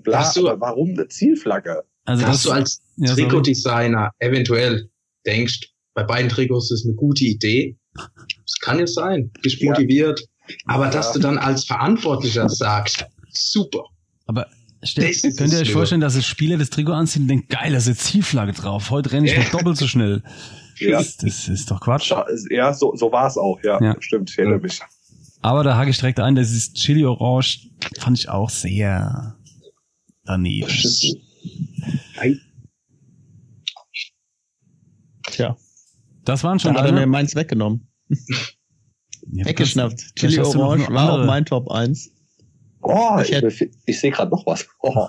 [0.04, 1.84] bla, hast du- aber warum eine Zielflagge?
[2.06, 3.14] also dass das, du als ja.
[3.14, 4.90] Trikotdesigner eventuell
[5.26, 7.78] denkst, bei beiden Trikots ist eine gute Idee.
[7.96, 9.72] Das kann ja sein, bist Ja.
[9.72, 10.22] motiviert.
[10.66, 10.92] Aber Ja.
[10.92, 13.84] dass du dann als Verantwortlicher sagst, super.
[14.26, 14.48] aber
[14.84, 17.28] stell, Das ist könnt ihr euch es vorstellen, dass das Spieler das Trikot anziehen und
[17.30, 18.90] denkt, geil, da ist eine Zielflagge drauf.
[18.90, 20.22] Heute renne ich noch doppelt so schnell.
[20.80, 20.98] Ja.
[20.98, 22.12] Das, das ist doch Quatsch.
[22.50, 23.80] Ja, so, so war es auch, ja.
[23.82, 23.96] Ja.
[24.00, 24.80] Stimmt, ich erinnere mich.
[25.42, 29.36] Aber da hake ich direkt ein, das ist Chili Orange, fand ich auch sehr
[30.26, 30.70] daneben.
[35.24, 35.56] Tja,
[36.26, 37.12] Das waren schon da hat er mir deine?
[37.12, 37.88] meins weggenommen.
[39.32, 40.16] Ja, Weggeschnappt.
[40.18, 42.12] Chili Orange war auch mein Top 1.
[42.82, 44.68] Oh, Ich ich, hätte- ich, sehe gerade noch was.
[44.82, 45.08] Oh.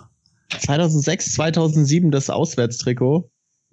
[0.60, 3.28] 2006, 2007 das Auswärtstrikot.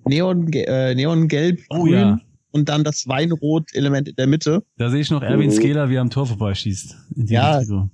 [0.06, 2.20] Neon, äh, Neongelb, Oh grün ja.
[2.50, 4.64] und dann das Weinrot-Element in der Mitte.
[4.78, 5.56] Da sehe ich noch Erwin Mhm.
[5.56, 6.96] Skeler, wie er am Tor vorbeischießt.
[7.18, 7.60] Ja.
[7.60, 7.92] Trikot.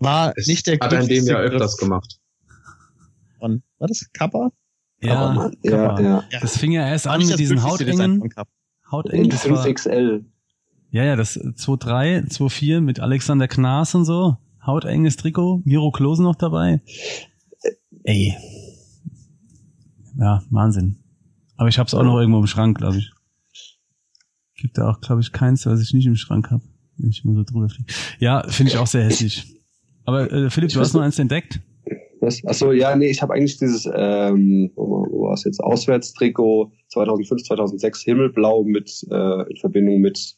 [0.00, 2.18] War Das nicht der hat er in dem Jahr öfters gemacht.
[3.38, 4.50] von, war das Kappa?
[5.00, 6.02] Ja, Mann, ja, Kappa.
[6.02, 6.24] ja.
[6.42, 8.22] Das fing ja erst War an mit diesen hautengen,
[8.92, 10.24] das war, 5XL.
[10.90, 16.36] ja, ja, das 2.3, 2.4 mit Alexander Knaas und so, hautenges Trikot, Miro Klose noch
[16.36, 16.80] dabei.
[18.04, 18.36] Ey.
[20.18, 20.96] Ja, Wahnsinn.
[21.56, 23.12] Aber ich hab's auch noch irgendwo im Schrank, glaube ich.
[24.56, 26.62] Gibt da auch, glaube ich, keins, was ich nicht im Schrank habe,
[26.96, 27.92] wenn ich mal so drüber fliege.
[28.18, 29.56] Ja, finde ich auch sehr hässlich.
[30.04, 31.60] Aber äh, Philipp, Ich du hast noch eins entdeckt?
[32.42, 32.46] Was?
[32.46, 38.02] Achso, ja, nee, ich habe eigentlich dieses, ähm, wo, war es jetzt, Auswärtstrikot 2005, 2006,
[38.02, 40.34] Himmelblau mit, äh, in Verbindung mit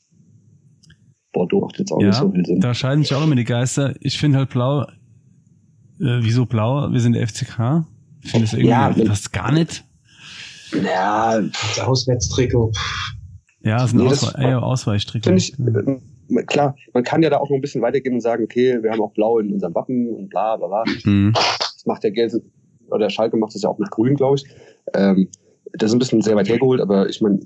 [1.32, 2.60] Bordeaux, macht jetzt auch nicht Ja, so viel Sinn.
[2.60, 3.94] da scheiden sich auch immer die Geister.
[4.00, 4.86] Ich finde halt blau, äh,
[5.98, 6.90] wieso blau?
[6.92, 7.84] Wir sind der FCK.
[8.22, 9.84] Ich finde es irgendwie Ja, fast gar nicht.
[10.84, 12.72] Ja, Das Auswärtstrikot.
[13.64, 15.24] Ja, es ist ein Nee, Auswe eher Ausweichtrikot.
[15.24, 18.44] finde ich, äh, klar, man kann ja da auch noch ein bisschen weitergehen und sagen,
[18.44, 20.84] okay, wir haben auch Blau in unserem Wappen und bla bla bla.
[21.04, 21.32] Mhm.
[21.82, 22.52] Das macht der Gelsen,
[22.90, 24.44] oder Schalke macht das ja auch mit Grün, glaube ich.
[24.94, 25.28] Ähm,
[25.72, 27.40] das ist ein bisschen sehr weit hergeholt, aber ich meine,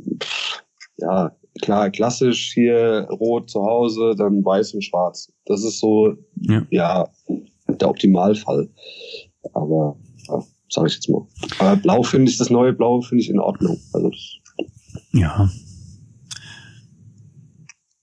[0.99, 5.33] ja, klar, klassisch hier rot zu Hause, dann weiß und schwarz.
[5.47, 6.67] Das ist so, Ja.
[6.69, 7.09] ja,
[7.69, 8.69] der Optimalfall.
[9.55, 9.97] Aber,
[10.29, 11.23] ja, sage ich jetzt mal.
[11.59, 13.79] Aber blau finde ich, das neue Blau finde ich in Ordnung.
[13.95, 14.67] Also, das,
[15.13, 15.49] Ja.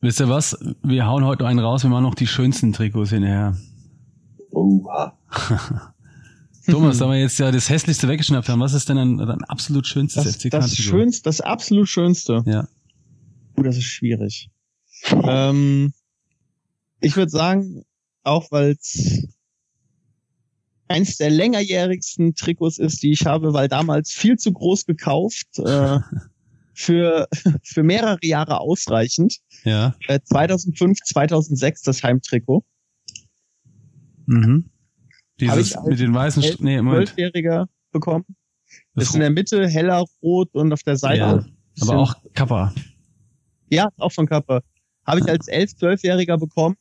[0.01, 0.57] Wisst ihr was?
[0.81, 3.55] Wir hauen heute einen raus, wir machen noch die schönsten Trikots hinterher.
[4.51, 5.15] oha.
[6.65, 9.85] Thomas, da wir jetzt ja das hässlichste weggeschnappt haben, was ist denn ein, ein absolut
[9.85, 10.57] schönstes Das, FCK-Trikot?
[10.59, 12.43] das schönste, das absolut schönste.
[12.45, 12.67] Ja.
[13.57, 14.49] Uh, das ist schwierig.
[15.11, 15.93] ähm,
[17.01, 17.83] ich würde sagen,
[18.23, 19.27] auch weil es
[20.87, 25.99] eins der längerjährigsten Trikots ist, die ich habe, weil damals viel zu groß gekauft, äh,
[26.73, 27.27] für,
[27.63, 29.37] für mehrere Jahre ausreichend.
[29.63, 29.95] Ja.
[30.07, 32.63] Äh, 2005, 2006 das Heimtrikot.
[34.25, 34.69] Mhm.
[35.43, 37.07] Dieses ich als mit den weißen, St- nee, Moment.
[37.09, 38.25] Zwölfjähriger bekommen.
[38.95, 41.19] Das ist in der Mitte heller rot und auf der Seite.
[41.19, 41.45] Ja,
[41.81, 42.73] aber auch Kappa.
[43.69, 44.61] Ja, auch von Kappa.
[45.05, 46.75] Habe ich als elf, zwölfjähriger bekommen.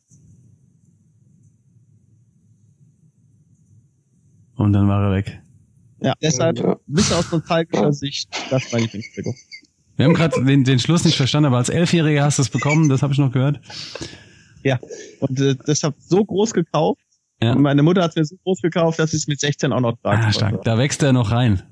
[4.56, 5.42] Und dann war er weg.
[6.00, 6.72] Ja, deshalb Ja.
[6.74, 9.34] ein bisschen aus nostalgischer Sicht, das war mein Lieblingstrikot.
[9.96, 12.88] Wir haben gerade den, den Schluss nicht verstanden, aber als Elfjähriger hast du es bekommen,
[12.88, 13.60] das habe ich noch gehört.
[15.20, 17.00] Und äh, deshalb so groß gekauft.
[17.42, 17.52] Ja.
[17.54, 19.98] Und meine Mutter hat mir so groß gekauft, dass ich es mit 16 auch noch
[20.00, 20.62] tragen Ah, stark.
[20.64, 21.62] Da wächst er noch rein.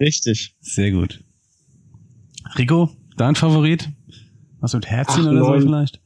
[0.00, 0.54] Richtig.
[0.60, 1.22] Sehr gut.
[2.58, 3.90] Rico, dein Favorit?
[4.60, 5.62] Was mit Herzchen Ach, oder so neun.
[5.62, 6.00] vielleicht?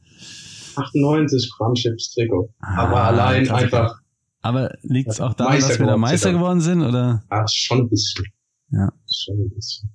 [0.75, 2.49] 98 Crunchips Trikot.
[2.59, 3.79] Aber Ah, allein Klassiker.
[3.81, 3.99] einfach,
[4.41, 7.23] Aber liegt es auch daran, Meister dass wir da Meister geworden sind oder?
[7.29, 8.25] ah, schon ein bisschen.
[8.71, 8.91] Ja.
[9.11, 9.89] Schon ein bisschen.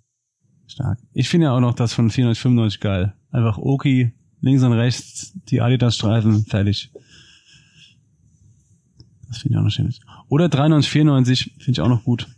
[0.67, 0.99] Stark.
[1.13, 3.15] Ich finde ja auch noch das von 495 geil.
[3.31, 6.91] Einfach Oki, links und rechts, die Adidas-Streifen, fertig.
[9.35, 9.93] Das finde ich auch noch schön.
[10.29, 12.29] Oder 93, 94 finde ich auch noch gut.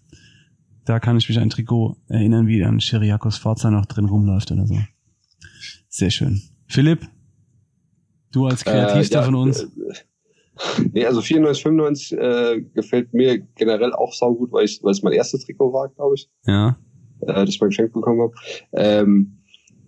[0.87, 4.51] Da kann ich mich an ein Trikot erinnern, wie an Chiriakos Forza noch drin rumläuft
[4.51, 4.79] oder so.
[5.89, 6.41] Sehr schön.
[6.69, 7.07] Philipp,
[8.33, 9.63] du als Kreativster Äh, ja, von uns.
[9.63, 9.67] äh,
[10.95, 15.13] Nee, also 94, 95 äh, gefällt mir generell auch saugut, weil ich, weil es mein
[15.13, 16.79] erstes Trikot war, glaube ich, Ja.
[17.21, 18.33] äh, das ich mal geschenkt bekommen habe.
[18.73, 19.37] Ähm,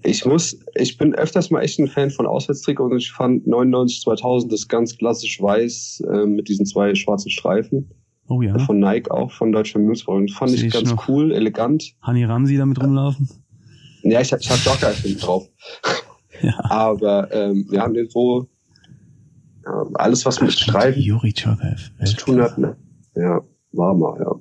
[0.05, 4.03] ich muss, ich bin öfters mal echt ein Fan von Auswärtstrikots und ich fand 99,
[4.03, 7.91] 2000 das ganz klassisch weiß äh, mit diesen zwei schwarzen Streifen
[8.29, 8.59] Oh ja.
[8.59, 10.27] von Nike auch von Deutscher Münzball.
[10.29, 11.09] Fand ich ich ganz noch.
[11.09, 11.95] cool, elegant.
[12.03, 13.29] Hani Ramsi damit rumlaufen.
[14.03, 15.49] Ja, ich, hab- ich habe Jogger drauf.
[16.41, 16.55] Ja.
[16.71, 18.47] Aber ähm, wir haben den so
[19.65, 21.91] ja, alles, was mit Streifen Juri Chorkaev.
[22.05, 22.57] zu tun hat.
[22.59, 22.77] Ne?
[23.17, 23.41] Ja,
[23.73, 24.35] war mal, ja.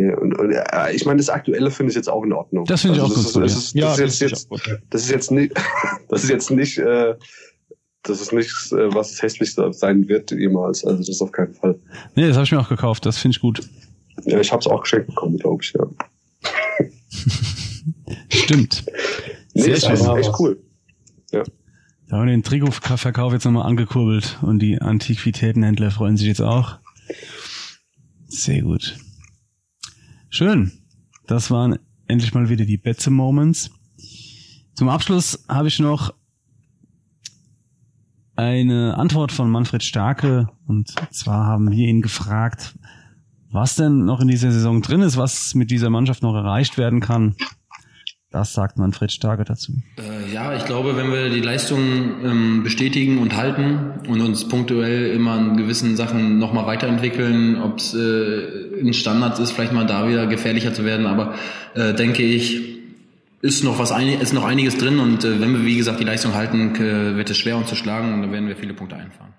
[0.00, 2.64] Ja, Und, und ja, ich meine, das Aktuelle finde ich jetzt auch in Ordnung.
[2.66, 3.92] Das finde ich auch das ist, das ja.
[3.92, 5.52] ist, das ist jetzt, finde ich jetzt, das ist jetzt nicht,
[6.08, 7.14] das ist jetzt nicht, äh,
[8.02, 10.84] das ist nichts, äh, was das hässlichste sein wird jemals.
[10.84, 11.78] Also das auf keinen Fall.
[12.14, 13.04] Nee, das habe ich mir auch gekauft.
[13.06, 13.60] Das finde ich gut.
[14.24, 15.72] Ja, ich habe es auch geschenkt bekommen, glaube ich.
[15.72, 15.86] Ja.
[18.28, 18.84] Stimmt.
[19.54, 20.58] Nee, Sehr ist echt, echt cool.
[22.08, 26.78] Da haben wir den Trikotverkauf jetzt nochmal angekurbelt und die Antiquitätenhändler freuen sich jetzt auch.
[28.28, 28.96] Sehr gut.
[30.30, 30.72] Schön.
[31.26, 33.70] Das waren endlich mal wieder die Betze Moments.
[34.74, 36.12] Zum Abschluss habe ich noch
[38.36, 42.78] eine Antwort von Manfred Starke und zwar haben wir ihn gefragt,
[43.50, 47.00] was denn noch in dieser Saison drin ist, was mit dieser Mannschaft noch erreicht werden
[47.00, 47.34] kann.
[48.30, 49.72] Das sagt Manfred Starke dazu.
[49.96, 51.80] Äh, ja, ich glaube, wenn wir die Leistung
[52.22, 57.94] ähm, bestätigen und halten und uns punktuell immer in gewissen Sachen nochmal weiterentwickeln, ob es
[57.94, 61.34] äh, ein Standard ist, vielleicht mal da wieder gefährlicher zu werden, aber
[61.74, 62.78] äh, denke ich,
[63.40, 66.34] ist noch was ist noch einiges drin und äh, wenn wir wie gesagt die Leistung
[66.34, 69.32] halten, äh, wird es schwer uns zu schlagen und dann werden wir viele Punkte einfahren.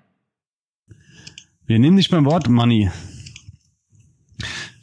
[1.66, 2.90] Wir nehmen dich beim Wort, Money.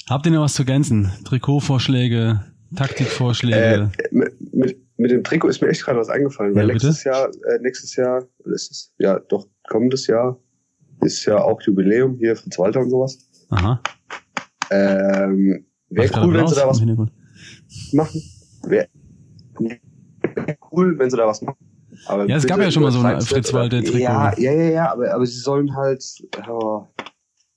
[0.09, 1.11] Habt ihr noch was zu ergänzen?
[1.25, 2.45] Trikotvorschläge,
[2.76, 3.91] Taktikvorschläge?
[3.97, 7.03] Äh, mit, mit, mit dem Trikot ist mir echt gerade was eingefallen, weil Ja, nächstes
[7.03, 10.39] Jahr, äh, nächstes Jahr, oder ist es, ja, doch, kommendes Jahr
[11.01, 13.20] ist ja auch Jubiläum hier Fritz Walter und sowas.
[13.49, 13.82] Aha.
[14.72, 17.11] Ähm, Wäre cool, wenn sie da was machen.
[18.63, 18.88] Wäre
[19.59, 21.57] wär cool, wenn sie da was machen.
[22.05, 23.53] Aber Ja, es gab ja schon mal so ein Fritz nicht.
[23.53, 23.97] Walter-Trikot.
[23.97, 26.03] Ja, ja, ja, ja, aber, aber sie sollen halt
[26.36, 26.88] ja,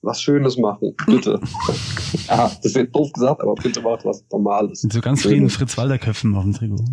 [0.01, 1.39] was Schönes machen, bitte.
[2.27, 4.83] ah, das wird doof gesagt, aber bitte macht was Normales.
[4.83, 6.83] Mit so ganz vielen Fritz-Walter-Köpfen auf dem Trikot.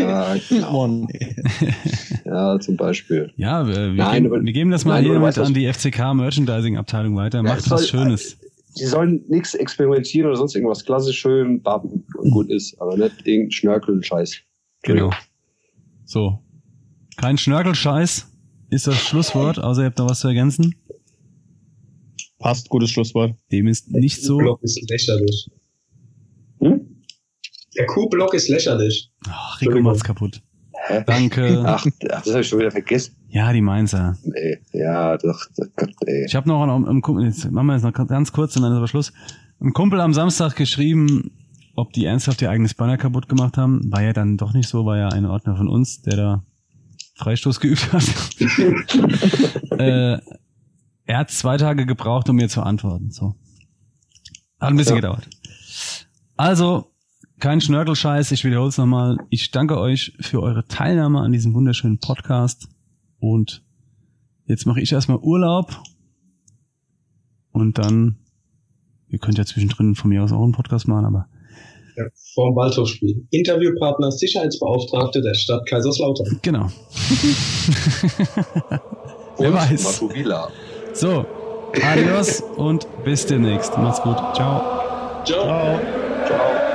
[0.00, 1.06] Ja, genau.
[2.24, 3.32] Ja, zum Beispiel.
[3.36, 5.54] Ja, wir, wir, Nein, geben, wir geben das mal Nein, hier aber mit weißt an
[5.54, 7.38] die FCK Merchandising-Abteilung weiter.
[7.38, 8.36] Ja, Macht es was soll- Schönes.
[8.74, 13.26] Sie sollen nichts experimentieren oder sonst irgendwas klassisch schön, baben und gut ist, aber nicht
[13.26, 14.36] irgendein Schnörkel-Scheiß.
[14.82, 15.10] Genau.
[16.04, 16.38] So.
[17.16, 18.28] Kein Schnörkelscheiß
[18.70, 20.74] ist das Schlusswort, außer ihr habt noch was zu ergänzen.
[22.38, 23.34] Passt, gutes Schlusswort.
[23.50, 24.36] Dem ist nicht so.
[24.38, 25.50] Kuhblock ist lächerlich.
[26.60, 27.02] Hm?
[27.76, 29.10] Der Kuhblock ist lächerlich.
[29.28, 30.40] Ach, Rico macht's kaputt.
[30.86, 31.02] Hä?
[31.06, 31.62] Danke.
[31.66, 33.16] Ach, ach, das habe ich schon wieder vergessen.
[33.28, 34.16] Ja, die Mainzer.
[34.24, 36.24] Nee, ja, doch, doch Gott, ey.
[36.26, 38.72] Ich habe noch einen, einen Kumpel, jetzt machen wir jetzt noch ganz kurz und dann
[38.72, 39.12] ist aber Schluss.
[39.60, 41.32] Ein Kumpel am Samstag geschrieben,
[41.74, 43.80] ob die ernsthaft ihr eigenes Banner kaputt gemacht haben.
[43.92, 46.44] War ja dann doch nicht so, war ja ein Ordner von uns, der da
[47.16, 48.04] Freistoß geübt hat.
[49.78, 50.18] äh,
[51.08, 53.10] er hat zwei Tage gebraucht, um mir zu antworten.
[53.10, 53.34] So.
[54.60, 55.00] Hat ein bisschen Ja.
[55.00, 55.28] gedauert.
[56.36, 56.92] Also,
[57.40, 59.16] kein Schnörkelscheiß, ich wiederhole es nochmal.
[59.30, 62.68] Ich danke euch für eure Teilnahme an diesem wunderschönen Podcast.
[63.20, 63.64] Und
[64.44, 65.80] jetzt mache ich erstmal Urlaub.
[67.52, 68.18] Und dann,
[69.08, 71.26] ihr könnt ja zwischendrin von mir aus auch einen Podcast machen, aber
[71.96, 72.04] Ja,
[72.34, 73.26] vorm Waldhofspiel.
[73.30, 76.38] Interviewpartner Sicherheitsbeauftragte der Stadt Kaiserslautern.
[76.42, 76.68] genau.
[79.38, 80.02] Wer weiß.
[80.98, 81.24] So,
[81.80, 83.78] adios und bis demnächst.
[83.78, 84.16] Macht's gut.
[84.34, 85.22] Ciao.
[85.24, 85.78] Ciao.
[86.26, 86.67] Ciao.